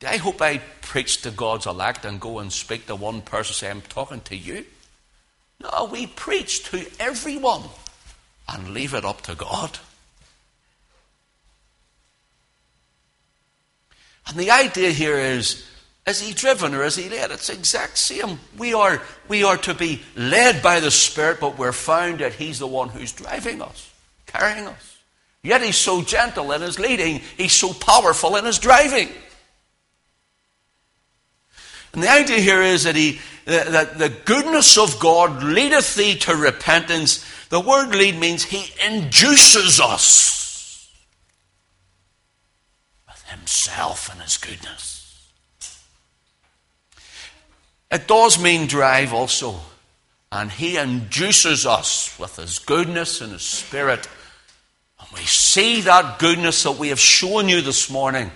I 0.07 0.15
hope 0.15 0.41
I 0.41 0.59
preach 0.79 1.23
to 1.23 1.31
God's 1.31 1.65
elect 1.65 2.05
and 2.05 2.21
go 2.21 2.39
and 2.39 2.53
speak 2.53 2.87
to 2.87 2.95
one 2.95 3.21
person, 3.21 3.53
say, 3.53 3.69
I'm 3.69 3.81
talking 3.81 4.21
to 4.21 4.37
you? 4.37 4.65
No, 5.59 5.89
we 5.91 6.07
preach 6.07 6.63
to 6.71 6.89
everyone 7.01 7.63
and 8.47 8.69
leave 8.69 8.93
it 8.93 9.03
up 9.03 9.19
to 9.23 9.35
God. 9.35 9.77
And 14.27 14.37
the 14.37 14.51
idea 14.51 14.91
here 14.91 15.17
is 15.17 15.67
is 16.07 16.19
he 16.19 16.33
driven 16.33 16.73
or 16.73 16.83
is 16.83 16.95
he 16.95 17.09
led? 17.09 17.31
It's 17.31 17.49
exact 17.49 17.97
same. 17.97 18.39
We 18.57 18.73
are, 18.73 19.01
we 19.27 19.43
are 19.43 19.57
to 19.57 19.73
be 19.73 20.01
led 20.15 20.63
by 20.63 20.79
the 20.79 20.89
Spirit, 20.89 21.39
but 21.39 21.59
we're 21.59 21.71
found 21.71 22.19
that 22.19 22.33
he's 22.33 22.57
the 22.57 22.67
one 22.67 22.89
who's 22.89 23.11
driving 23.11 23.61
us, 23.61 23.91
carrying 24.25 24.67
us. 24.67 24.97
Yet 25.43 25.61
he's 25.61 25.77
so 25.77 26.01
gentle 26.01 26.51
in 26.53 26.61
his 26.61 26.79
leading, 26.79 27.21
he's 27.37 27.53
so 27.53 27.73
powerful 27.73 28.35
in 28.35 28.45
his 28.45 28.57
driving. 28.57 29.09
And 31.93 32.01
the 32.01 32.11
idea 32.11 32.39
here 32.39 32.61
is 32.61 32.85
that, 32.85 32.95
he, 32.95 33.19
that 33.45 33.97
the 33.97 34.09
goodness 34.09 34.77
of 34.77 34.99
God 34.99 35.43
leadeth 35.43 35.95
thee 35.95 36.15
to 36.19 36.35
repentance. 36.35 37.23
The 37.49 37.59
word 37.59 37.93
lead 37.93 38.17
means 38.17 38.43
he 38.43 38.73
induces 38.85 39.79
us 39.79 40.40
himself 43.31 44.11
and 44.11 44.21
his 44.21 44.37
goodness. 44.37 45.31
It 47.91 48.07
does 48.07 48.41
mean 48.41 48.67
drive 48.67 49.13
also. 49.13 49.59
And 50.31 50.49
he 50.49 50.77
induces 50.77 51.65
us 51.65 52.17
with 52.17 52.37
his 52.37 52.59
goodness 52.59 53.19
and 53.19 53.33
his 53.33 53.41
spirit. 53.41 54.07
And 54.99 55.09
we 55.13 55.25
see 55.25 55.81
that 55.81 56.19
goodness 56.19 56.63
that 56.63 56.77
we 56.77 56.87
have 56.87 56.99
shown 56.99 57.49
you 57.49 57.61
this 57.61 57.89
morning. 57.89 58.31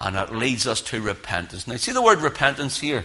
And 0.00 0.16
it 0.16 0.32
leads 0.32 0.66
us 0.66 0.80
to 0.82 1.02
repentance. 1.02 1.66
Now, 1.66 1.76
see 1.76 1.92
the 1.92 2.00
word 2.00 2.20
repentance 2.20 2.80
here? 2.80 3.04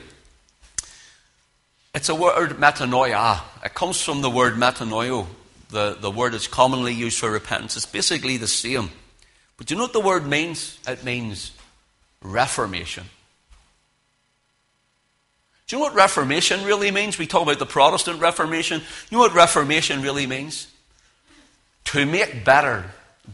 It's 1.94 2.08
a 2.08 2.16
word 2.16 2.52
metanoia. 2.52 3.42
It 3.64 3.74
comes 3.74 4.02
from 4.02 4.22
the 4.22 4.30
word 4.30 4.54
metanoio, 4.54 5.28
the, 5.70 5.98
the 6.00 6.12
word 6.12 6.34
that's 6.34 6.48
commonly 6.48 6.94
used 6.94 7.20
for 7.20 7.30
repentance. 7.30 7.76
It's 7.76 7.86
basically 7.86 8.38
the 8.38 8.48
same. 8.48 8.92
But 9.58 9.68
do 9.68 9.74
you 9.74 9.78
know 9.78 9.86
what 9.86 9.94
the 9.94 10.00
word 10.00 10.28
means? 10.28 10.80
It 10.88 11.04
means 11.04 11.52
reformation. 12.22 13.06
Do 15.68 15.76
you 15.76 15.80
know 15.80 15.88
what 15.88 15.96
Reformation 15.96 16.64
really 16.64 16.92
means? 16.92 17.18
We 17.18 17.26
talk 17.26 17.42
about 17.42 17.58
the 17.58 17.66
Protestant 17.66 18.22
Reformation. 18.22 18.82
You 19.10 19.18
know 19.18 19.24
what 19.24 19.34
Reformation 19.34 20.02
really 20.04 20.28
means? 20.28 20.68
To 21.86 22.06
make 22.06 22.46
better 22.46 22.86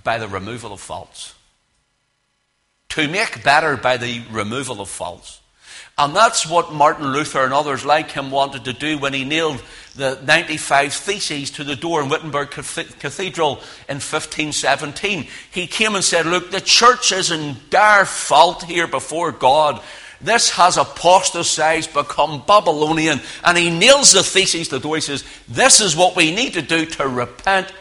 by 0.03 0.17
the 0.17 0.29
removal 0.29 0.71
of 0.71 0.79
faults. 0.79 1.35
To 2.89 3.07
make 3.09 3.43
better 3.43 3.75
by 3.75 3.97
the 3.97 4.23
removal 4.31 4.79
of 4.79 4.87
faults. 4.87 5.40
And 6.01 6.15
that's 6.15 6.49
what 6.49 6.73
Martin 6.73 7.13
Luther 7.13 7.43
and 7.43 7.53
others 7.53 7.85
like 7.85 8.09
him 8.09 8.31
wanted 8.31 8.65
to 8.65 8.73
do 8.73 8.97
when 8.97 9.13
he 9.13 9.23
nailed 9.23 9.61
the 9.95 10.19
95 10.25 10.91
Theses 10.95 11.51
to 11.51 11.63
the 11.63 11.75
door 11.75 12.01
in 12.01 12.09
Wittenberg 12.09 12.49
Cathedral 12.49 13.57
in 13.87 13.99
1517. 13.99 15.27
He 15.51 15.67
came 15.67 15.93
and 15.93 16.03
said, 16.03 16.25
Look, 16.25 16.49
the 16.49 16.59
church 16.59 17.11
is 17.11 17.29
in 17.29 17.55
dire 17.69 18.05
fault 18.05 18.63
here 18.63 18.87
before 18.87 19.31
God. 19.31 19.79
This 20.19 20.49
has 20.49 20.77
apostatized, 20.77 21.93
become 21.93 22.41
Babylonian. 22.47 23.19
And 23.43 23.55
he 23.55 23.69
nails 23.69 24.11
the 24.11 24.23
Theses 24.23 24.69
to 24.69 24.79
the 24.79 24.81
door. 24.81 24.95
He 24.95 25.01
says, 25.01 25.23
This 25.47 25.81
is 25.81 25.95
what 25.95 26.15
we 26.15 26.33
need 26.33 26.53
to 26.53 26.63
do 26.63 26.87
to 26.87 27.07
repent, 27.07 27.71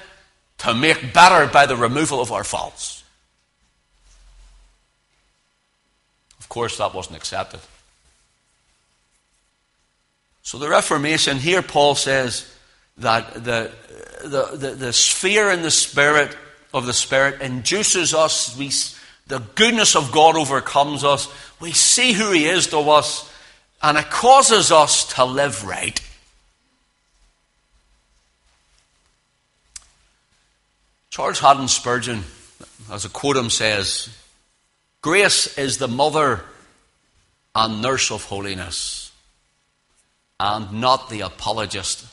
to 0.59 0.75
make 0.75 1.15
better 1.15 1.51
by 1.51 1.65
the 1.65 1.77
removal 1.77 2.21
of 2.21 2.33
our 2.33 2.45
faults. 2.45 3.03
Of 6.39 6.51
course, 6.51 6.77
that 6.77 6.93
wasn't 6.93 7.17
accepted. 7.17 7.61
So 10.43 10.59
the 10.59 10.69
Reformation, 10.69 11.39
here 11.39 11.63
Paul 11.63 11.95
says 11.95 12.53
that 12.99 13.35
the, 13.35 13.71
the, 14.23 14.57
the, 14.57 14.71
the 14.71 14.93
sphere 14.93 15.51
in 15.51 15.63
the 15.63 15.71
Spirit 15.71 16.37
of 16.73 16.87
the 16.87 16.93
Spirit 16.93 17.41
induces 17.41 18.15
us, 18.15 18.57
we, 18.57 18.71
the 19.27 19.45
goodness 19.55 19.95
of 19.95 20.13
God 20.13 20.37
overcomes 20.37 21.05
us 21.05 21.29
we 21.61 21.73
see 21.73 22.13
who 22.13 22.33
He 22.33 22.47
is 22.47 22.67
to 22.69 22.79
us, 22.79 23.31
and 23.83 23.99
it 23.99 24.11
causes 24.11 24.73
us 24.73 25.15
to 25.15 25.25
live 25.25 25.65
right. 25.65 26.01
Charles 31.11 31.41
Haddon 31.41 31.69
Spurgeon, 31.69 32.25
as 32.91 33.05
a 33.05 33.09
quote 33.09 33.37
him 33.37 33.51
says, 33.51 34.09
Grace 35.03 35.59
is 35.59 35.79
the 35.79 35.89
mother 35.89 36.45
and 37.55 37.83
nurse 37.83 38.11
of 38.11 38.25
holiness, 38.25 39.10
and 40.41 40.73
not 40.73 41.11
the 41.11 41.21
apologist 41.21 42.07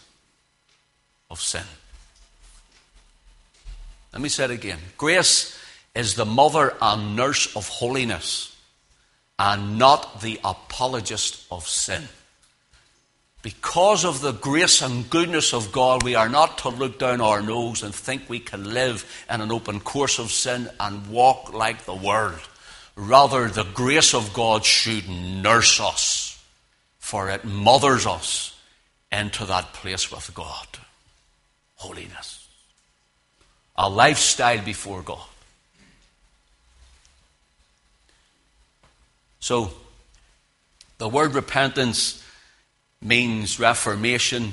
of 1.32 1.40
sin. 1.40 1.64
Let 4.12 4.22
me 4.22 4.28
say 4.28 4.44
it 4.44 4.52
again. 4.52 4.80
Grace 4.98 5.58
is 5.96 6.16
the 6.16 6.26
mother 6.26 6.74
and 6.82 7.16
nurse 7.16 7.56
of 7.56 7.70
holiness, 7.70 8.54
and 9.40 9.80
not 9.80 10.22
the 10.22 10.42
apologist 10.44 11.46
of 11.50 11.66
sin. 11.66 12.04
Because 13.44 14.04
of 14.04 14.20
the 14.20 14.34
grace 14.34 14.82
and 14.82 15.10
goodness 15.10 15.54
of 15.54 15.72
God, 15.72 16.04
we 16.04 16.16
are 16.16 16.28
not 16.28 16.58
to 16.60 16.70
look 16.70 17.00
down 17.00 17.22
our 17.22 17.42
nose 17.42 17.82
and 17.82 17.96
think 17.96 18.24
we 18.28 18.40
can 18.40 18.74
live 18.74 19.06
in 19.32 19.40
an 19.40 19.54
open 19.54 19.80
course 19.80 20.20
of 20.20 20.32
sin 20.32 20.70
and 20.82 21.08
walk 21.08 21.54
like 21.54 21.86
the 21.86 21.96
world. 21.96 22.42
Rather, 22.98 23.48
the 23.48 23.64
grace 23.74 24.14
of 24.14 24.34
God 24.34 24.66
should 24.66 25.08
nurse 25.08 25.80
us, 25.80 26.27
for 27.08 27.30
it 27.30 27.46
mothers 27.46 28.06
us 28.06 28.54
into 29.14 29.46
that 29.46 29.72
place 29.72 30.12
with 30.12 30.30
God. 30.34 30.68
Holiness. 31.76 32.46
A 33.78 33.90
lifestyle 33.90 34.62
before 34.62 35.02
God. 35.04 35.26
So, 39.40 39.72
the 40.98 41.08
word 41.08 41.34
repentance 41.34 42.22
means 43.02 43.58
reformation, 43.58 44.52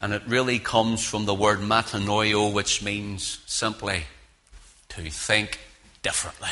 and 0.00 0.14
it 0.14 0.22
really 0.26 0.58
comes 0.58 1.04
from 1.04 1.26
the 1.26 1.34
word 1.34 1.58
metanoio, 1.58 2.50
which 2.50 2.82
means 2.82 3.40
simply 3.44 4.04
to 4.88 5.10
think 5.10 5.58
differently. 6.00 6.48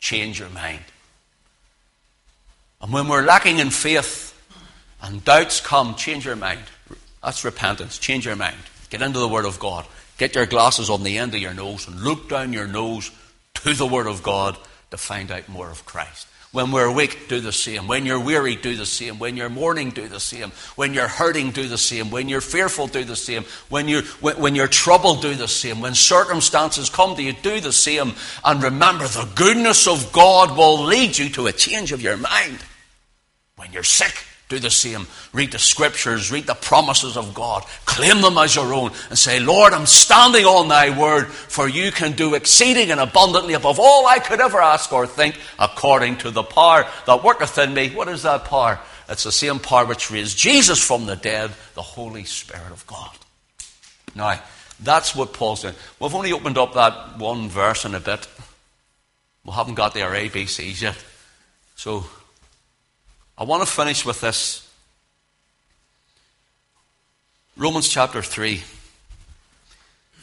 Change 0.00 0.40
your 0.40 0.48
mind. 0.48 0.84
And 2.82 2.92
when 2.92 3.06
we're 3.08 3.22
lacking 3.22 3.60
in 3.60 3.70
faith 3.70 4.28
and 5.00 5.24
doubts 5.24 5.60
come, 5.60 5.94
change 5.94 6.26
your 6.26 6.36
mind. 6.36 6.62
That's 7.22 7.44
repentance. 7.44 7.98
Change 7.98 8.26
your 8.26 8.36
mind. 8.36 8.56
Get 8.90 9.02
into 9.02 9.20
the 9.20 9.28
Word 9.28 9.44
of 9.44 9.60
God. 9.60 9.86
Get 10.18 10.34
your 10.34 10.46
glasses 10.46 10.90
on 10.90 11.04
the 11.04 11.18
end 11.18 11.34
of 11.34 11.40
your 11.40 11.54
nose 11.54 11.86
and 11.86 12.00
look 12.00 12.28
down 12.28 12.52
your 12.52 12.66
nose 12.66 13.10
to 13.54 13.72
the 13.72 13.86
Word 13.86 14.06
of 14.06 14.22
God 14.22 14.58
to 14.90 14.96
find 14.96 15.30
out 15.30 15.48
more 15.48 15.70
of 15.70 15.86
Christ. 15.86 16.26
When 16.50 16.70
we're 16.70 16.92
weak, 16.92 17.28
do 17.28 17.40
the 17.40 17.52
same. 17.52 17.88
When 17.88 18.04
you're 18.04 18.20
weary, 18.20 18.56
do 18.56 18.76
the 18.76 18.84
same. 18.84 19.18
When 19.18 19.38
you're 19.38 19.48
mourning, 19.48 19.88
do 19.88 20.06
the 20.06 20.20
same. 20.20 20.50
When 20.76 20.92
you're 20.92 21.08
hurting, 21.08 21.52
do 21.52 21.66
the 21.66 21.78
same. 21.78 22.10
When 22.10 22.28
you're 22.28 22.42
fearful, 22.42 22.88
do 22.88 23.04
the 23.04 23.16
same. 23.16 23.44
When 23.70 23.88
you're, 23.88 24.02
when, 24.20 24.38
when 24.38 24.54
you're 24.54 24.68
troubled, 24.68 25.22
do 25.22 25.34
the 25.34 25.48
same. 25.48 25.80
When 25.80 25.94
circumstances 25.94 26.90
come 26.90 27.16
to 27.16 27.22
you, 27.22 27.32
do 27.32 27.60
the 27.60 27.72
same. 27.72 28.12
And 28.44 28.62
remember, 28.62 29.08
the 29.08 29.30
goodness 29.34 29.88
of 29.88 30.12
God 30.12 30.54
will 30.54 30.82
lead 30.82 31.16
you 31.16 31.30
to 31.30 31.46
a 31.46 31.52
change 31.52 31.92
of 31.92 32.02
your 32.02 32.18
mind. 32.18 32.58
When 33.62 33.72
you're 33.72 33.84
sick, 33.84 34.12
do 34.48 34.58
the 34.58 34.72
same. 34.72 35.06
Read 35.32 35.52
the 35.52 35.58
scriptures, 35.60 36.32
read 36.32 36.48
the 36.48 36.54
promises 36.54 37.16
of 37.16 37.32
God, 37.32 37.62
claim 37.84 38.20
them 38.20 38.36
as 38.36 38.56
your 38.56 38.74
own, 38.74 38.90
and 39.08 39.16
say, 39.16 39.38
Lord, 39.38 39.72
I'm 39.72 39.86
standing 39.86 40.44
on 40.44 40.66
thy 40.66 40.98
word, 40.98 41.28
for 41.28 41.68
you 41.68 41.92
can 41.92 42.10
do 42.10 42.34
exceeding 42.34 42.90
and 42.90 42.98
abundantly 42.98 43.54
above 43.54 43.78
all 43.78 44.04
I 44.08 44.18
could 44.18 44.40
ever 44.40 44.60
ask 44.60 44.92
or 44.92 45.06
think, 45.06 45.38
according 45.60 46.16
to 46.18 46.32
the 46.32 46.42
power 46.42 46.88
that 47.06 47.22
worketh 47.22 47.56
in 47.56 47.72
me. 47.72 47.90
What 47.90 48.08
is 48.08 48.24
that 48.24 48.46
power? 48.46 48.80
It's 49.08 49.22
the 49.22 49.30
same 49.30 49.60
power 49.60 49.86
which 49.86 50.10
raised 50.10 50.36
Jesus 50.36 50.84
from 50.84 51.06
the 51.06 51.14
dead, 51.14 51.52
the 51.74 51.82
Holy 51.82 52.24
Spirit 52.24 52.72
of 52.72 52.84
God. 52.88 53.16
Now, 54.16 54.42
that's 54.80 55.14
what 55.14 55.34
Paul's 55.34 55.60
saying. 55.60 55.76
We've 56.00 56.16
only 56.16 56.32
opened 56.32 56.58
up 56.58 56.74
that 56.74 57.16
one 57.16 57.48
verse 57.48 57.84
in 57.84 57.94
a 57.94 58.00
bit. 58.00 58.26
We 59.44 59.52
haven't 59.52 59.76
got 59.76 59.94
the 59.94 60.00
ABCs 60.00 60.82
yet. 60.82 60.96
So 61.76 62.04
I 63.42 63.44
want 63.44 63.66
to 63.66 63.68
finish 63.68 64.06
with 64.06 64.20
this. 64.20 64.70
Romans 67.56 67.88
chapter 67.88 68.22
3. 68.22 68.62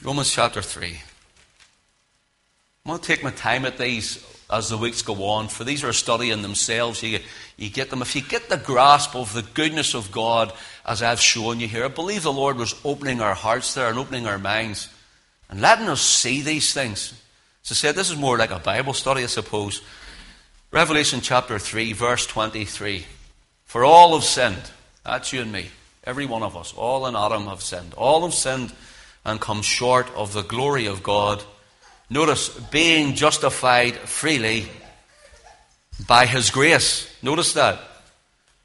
Romans 0.02 0.32
chapter 0.32 0.62
3. 0.62 0.88
I'm 0.88 2.90
going 2.90 3.02
to 3.02 3.06
take 3.06 3.22
my 3.22 3.32
time 3.32 3.66
at 3.66 3.78
these 3.78 4.26
as 4.50 4.70
the 4.70 4.78
weeks 4.78 5.02
go 5.02 5.26
on, 5.26 5.50
for 5.50 5.66
these 5.66 5.84
are 5.84 5.90
a 5.90 5.94
study 5.94 6.32
in 6.32 6.44
themselves. 6.44 7.04
You, 7.04 7.20
you 7.58 7.70
get 7.70 7.90
them. 7.90 8.02
If 8.02 8.16
you 8.16 8.22
get 8.22 8.48
the 8.48 8.56
grasp 8.56 9.18
of 9.18 9.34
the 9.34 9.46
goodness 9.54 9.96
of 9.96 10.14
God 10.14 10.54
as 10.86 11.04
I've 11.04 11.20
shown 11.20 11.60
you 11.60 11.68
here, 11.68 11.84
I 11.84 11.90
believe 11.90 12.24
the 12.24 12.32
Lord 12.32 12.56
was 12.56 12.80
opening 12.86 13.20
our 13.20 13.36
hearts 13.36 13.74
there 13.74 13.90
and 13.90 14.00
opening 14.00 14.28
our 14.28 14.40
minds 14.40 14.88
and 15.50 15.60
letting 15.60 15.90
us 15.90 16.00
see 16.00 16.42
these 16.42 16.74
things. 16.74 17.12
As 17.66 17.72
I 17.72 17.76
said, 17.76 17.96
this 17.96 18.12
is 18.12 18.18
more 18.18 18.38
like 18.38 18.52
a 18.52 18.60
Bible 18.60 18.94
study, 18.94 19.24
I 19.24 19.26
suppose. 19.26 19.82
Revelation 20.72 21.22
chapter 21.22 21.60
3, 21.60 21.94
verse 21.94 22.26
23. 22.26 23.06
For 23.66 23.84
all 23.84 24.14
have 24.14 24.24
sinned. 24.24 24.72
That's 25.04 25.34
you 25.34 25.42
and 25.42 25.52
me. 25.52 25.68
Every 26.04 26.26
one 26.26 26.44
of 26.44 26.56
us. 26.56 26.74
All 26.74 27.08
in 27.08 27.16
Adam 27.16 27.48
have 27.48 27.62
sinned. 27.62 27.94
All 27.96 28.24
have 28.24 28.34
sinned 28.34 28.74
and 29.26 29.42
come 29.42 29.62
short 29.62 30.10
of 30.16 30.34
the 30.34 30.44
glory 30.44 30.86
of 30.86 31.04
God 31.04 31.44
Notice, 32.10 32.50
being 32.72 33.14
justified 33.14 33.96
freely 33.96 34.68
by 36.08 36.26
his 36.26 36.50
grace. 36.50 37.08
Notice 37.22 37.54
that. 37.54 37.80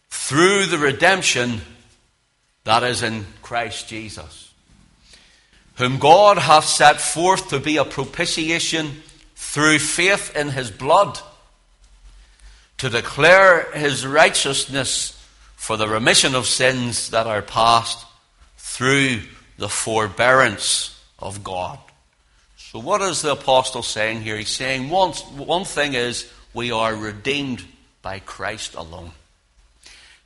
Through 0.09 0.67
the 0.67 0.79
redemption 0.79 1.61
that 2.65 2.83
is 2.83 3.03
in 3.03 3.27
Christ 3.43 3.89
Jesus. 3.89 4.53
Whom 5.75 5.99
God 5.99 6.39
hath 6.39 6.65
set 6.65 7.01
forth 7.01 7.51
to 7.51 7.59
be 7.59 7.77
a 7.77 7.85
propitiation 7.85 9.03
through 9.37 9.79
faith 9.81 10.35
in 10.35 10.49
his 10.49 10.71
blood, 10.71 11.19
to 12.85 12.91
declare 12.91 13.73
his 13.73 14.07
righteousness 14.07 15.19
for 15.57 15.79
the 15.79 15.89
remission 15.89 16.35
of 16.35 16.45
sins 16.45 17.09
that 17.13 17.27
are 17.27 17.41
past 17.41 18.05
through 18.59 19.21
the 19.57 19.71
forbearance 19.71 21.03
of 21.19 21.43
God. 21.43 21.79
So, 22.59 22.79
what 22.79 23.01
is 23.01 23.23
the 23.23 23.33
apostle 23.33 23.83
saying 23.83 24.21
here? 24.21 24.37
He's 24.37 24.51
saying 24.51 24.91
one, 24.91 25.13
one 25.13 25.65
thing 25.65 25.95
is 25.95 26.31
we 26.53 26.73
are 26.73 26.95
redeemed 26.95 27.65
by 28.03 28.19
Christ 28.19 28.75
alone. 28.75 29.13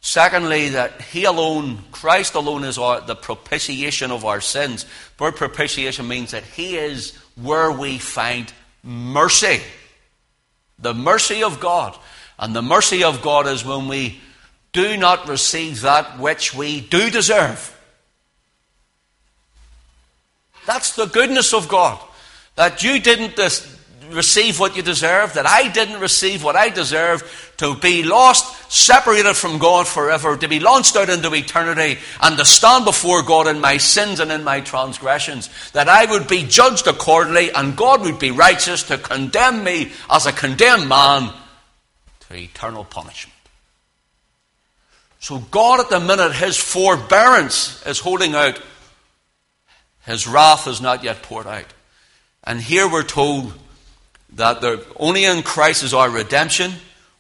Secondly, 0.00 0.70
that 0.70 1.00
He 1.00 1.26
alone, 1.26 1.84
Christ 1.92 2.34
alone, 2.34 2.64
is 2.64 2.76
our, 2.76 3.00
the 3.00 3.14
propitiation 3.14 4.10
of 4.10 4.24
our 4.24 4.40
sins. 4.40 4.84
The 5.16 5.22
word 5.22 5.36
propitiation 5.36 6.08
means 6.08 6.32
that 6.32 6.42
He 6.42 6.76
is 6.76 7.16
where 7.36 7.70
we 7.70 7.98
find 7.98 8.52
mercy. 8.82 9.60
The 10.80 10.92
mercy 10.92 11.44
of 11.44 11.60
God. 11.60 11.96
And 12.38 12.54
the 12.54 12.62
mercy 12.62 13.02
of 13.02 13.22
God 13.22 13.46
is 13.46 13.64
when 13.64 13.88
we 13.88 14.20
do 14.72 14.96
not 14.96 15.28
receive 15.28 15.80
that 15.80 16.18
which 16.18 16.54
we 16.54 16.80
do 16.80 17.10
deserve. 17.10 17.74
That's 20.66 20.94
the 20.94 21.06
goodness 21.06 21.54
of 21.54 21.68
God. 21.68 21.98
That 22.56 22.82
you 22.84 23.00
didn't 23.00 23.38
receive 24.10 24.60
what 24.60 24.76
you 24.76 24.82
deserve, 24.82 25.34
that 25.34 25.46
I 25.46 25.68
didn't 25.68 26.00
receive 26.00 26.44
what 26.44 26.56
I 26.56 26.68
deserve, 26.68 27.54
to 27.58 27.74
be 27.76 28.02
lost, 28.02 28.70
separated 28.70 29.34
from 29.34 29.58
God 29.58 29.88
forever, 29.88 30.36
to 30.36 30.48
be 30.48 30.60
launched 30.60 30.96
out 30.96 31.08
into 31.08 31.34
eternity, 31.34 31.98
and 32.22 32.36
to 32.36 32.44
stand 32.44 32.84
before 32.84 33.22
God 33.22 33.46
in 33.46 33.60
my 33.60 33.78
sins 33.78 34.20
and 34.20 34.30
in 34.30 34.44
my 34.44 34.60
transgressions, 34.60 35.48
that 35.72 35.88
I 35.88 36.04
would 36.04 36.28
be 36.28 36.44
judged 36.44 36.86
accordingly, 36.86 37.50
and 37.50 37.76
God 37.76 38.02
would 38.02 38.18
be 38.18 38.30
righteous 38.30 38.82
to 38.84 38.98
condemn 38.98 39.64
me 39.64 39.92
as 40.10 40.26
a 40.26 40.32
condemned 40.32 40.88
man 40.88 41.32
to 42.28 42.36
eternal 42.36 42.84
punishment. 42.84 43.34
So 45.20 45.38
God 45.38 45.80
at 45.80 45.90
the 45.90 46.00
minute, 46.00 46.32
His 46.32 46.56
forbearance 46.56 47.84
is 47.86 47.98
holding 47.98 48.34
out. 48.34 48.60
His 50.06 50.26
wrath 50.26 50.66
is 50.68 50.80
not 50.80 51.02
yet 51.02 51.22
poured 51.22 51.46
out. 51.46 51.66
And 52.44 52.60
here 52.60 52.88
we're 52.88 53.02
told 53.02 53.52
that 54.34 54.60
there, 54.60 54.78
only 54.96 55.24
in 55.24 55.42
Christ 55.42 55.82
is 55.82 55.92
our 55.92 56.08
redemption, 56.08 56.72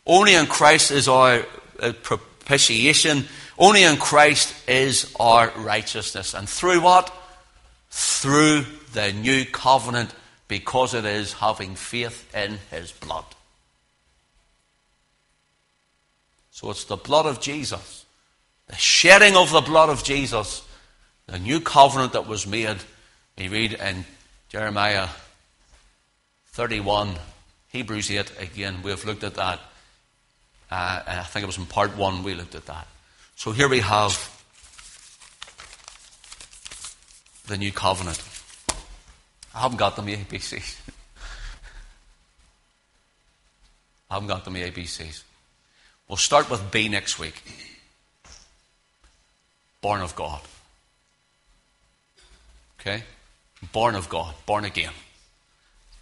only 0.06 0.34
in 0.34 0.46
Christ 0.46 0.90
is 0.90 1.08
our 1.08 1.44
uh, 1.80 1.92
propitiation, 2.02 3.24
only 3.58 3.82
in 3.82 3.96
Christ 3.96 4.54
is 4.68 5.14
our 5.18 5.50
righteousness. 5.56 6.34
And 6.34 6.48
through 6.48 6.80
what? 6.80 7.12
Through 7.90 8.64
the 8.94 9.12
new 9.12 9.44
covenant, 9.44 10.14
because 10.46 10.94
it 10.94 11.04
is 11.04 11.34
having 11.34 11.74
faith 11.74 12.34
in 12.34 12.58
his 12.70 12.92
blood. 12.92 13.24
So 16.58 16.70
it's 16.72 16.86
the 16.86 16.96
blood 16.96 17.26
of 17.26 17.40
Jesus, 17.40 18.04
the 18.66 18.74
shedding 18.74 19.36
of 19.36 19.52
the 19.52 19.60
blood 19.60 19.90
of 19.90 20.02
Jesus, 20.02 20.66
the 21.28 21.38
new 21.38 21.60
covenant 21.60 22.14
that 22.14 22.26
was 22.26 22.48
made. 22.48 22.78
We 23.38 23.46
read 23.46 23.74
in 23.74 24.04
Jeremiah 24.48 25.06
31, 26.46 27.14
Hebrews 27.68 28.10
8, 28.10 28.32
again, 28.40 28.82
we've 28.82 29.04
looked 29.04 29.22
at 29.22 29.34
that. 29.34 29.60
Uh, 30.68 31.00
I 31.06 31.22
think 31.22 31.44
it 31.44 31.46
was 31.46 31.58
in 31.58 31.66
part 31.66 31.96
one 31.96 32.24
we 32.24 32.34
looked 32.34 32.56
at 32.56 32.66
that. 32.66 32.88
So 33.36 33.52
here 33.52 33.68
we 33.68 33.78
have 33.78 34.18
the 37.46 37.56
new 37.56 37.70
covenant. 37.70 38.20
I 39.54 39.60
haven't 39.60 39.78
got 39.78 39.94
them 39.94 40.06
ABCs. 40.06 40.80
I 44.10 44.14
haven't 44.14 44.26
got 44.28 44.44
them 44.44 44.54
ABCs. 44.54 45.22
We'll 46.08 46.16
start 46.16 46.50
with 46.50 46.70
B 46.70 46.88
next 46.88 47.18
week. 47.18 47.42
Born 49.80 50.00
of 50.00 50.16
God. 50.16 50.40
Okay? 52.80 53.02
Born 53.72 53.94
of 53.94 54.08
God, 54.08 54.34
born 54.46 54.64
again. 54.64 54.92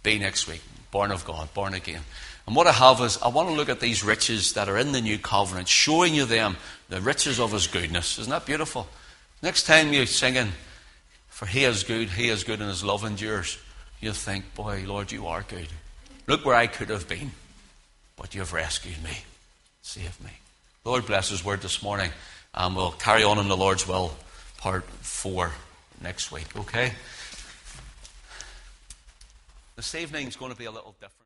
Be 0.03 0.19
next 0.19 0.47
week. 0.47 0.61
Born 0.91 1.11
of 1.11 1.25
God, 1.25 1.53
born 1.53 1.73
again. 1.73 2.01
And 2.45 2.55
what 2.55 2.67
I 2.67 2.71
have 2.71 3.01
is, 3.01 3.17
I 3.21 3.27
want 3.27 3.49
to 3.49 3.55
look 3.55 3.67
at 3.67 3.81
these 3.81 4.03
riches 4.03 4.53
that 4.53 4.69
are 4.69 4.77
in 4.77 4.93
the 4.93 5.01
new 5.01 5.17
covenant, 5.17 5.67
showing 5.67 6.15
you 6.15 6.25
them, 6.25 6.55
the 6.87 7.01
riches 7.01 7.39
of 7.39 7.51
His 7.51 7.67
goodness. 7.67 8.17
Isn't 8.17 8.31
that 8.31 8.45
beautiful? 8.45 8.87
Next 9.43 9.63
time 9.63 9.91
you're 9.91 10.05
singing, 10.05 10.53
For 11.27 11.45
He 11.45 11.65
is 11.65 11.83
good, 11.83 12.09
He 12.09 12.29
is 12.29 12.45
good, 12.45 12.61
and 12.61 12.69
His 12.69 12.83
love 12.83 13.03
endures, 13.03 13.57
you'll 13.99 14.13
think, 14.13 14.55
Boy, 14.55 14.85
Lord, 14.87 15.11
you 15.11 15.27
are 15.27 15.43
good. 15.43 15.67
Look 16.25 16.45
where 16.45 16.55
I 16.55 16.67
could 16.67 16.89
have 16.89 17.07
been, 17.07 17.31
but 18.15 18.33
you 18.33 18.41
have 18.41 18.53
rescued 18.53 19.03
me, 19.03 19.17
saved 19.87 20.21
me. 20.21 20.31
Lord 20.83 21.05
bless 21.05 21.29
His 21.29 21.45
word 21.45 21.61
this 21.61 21.81
morning, 21.81 22.11
and 22.53 22.75
we'll 22.75 22.91
carry 22.91 23.23
on 23.23 23.39
in 23.39 23.47
the 23.47 23.55
Lord's 23.55 23.87
will, 23.87 24.13
part 24.57 24.83
four, 24.83 25.53
next 26.01 26.29
week, 26.29 26.47
okay? 26.57 26.91
This 29.77 29.95
evening 29.95 30.27
is 30.27 30.35
going 30.35 30.51
to 30.51 30.57
be 30.57 30.65
a 30.65 30.71
little 30.71 30.91
different. 30.99 31.13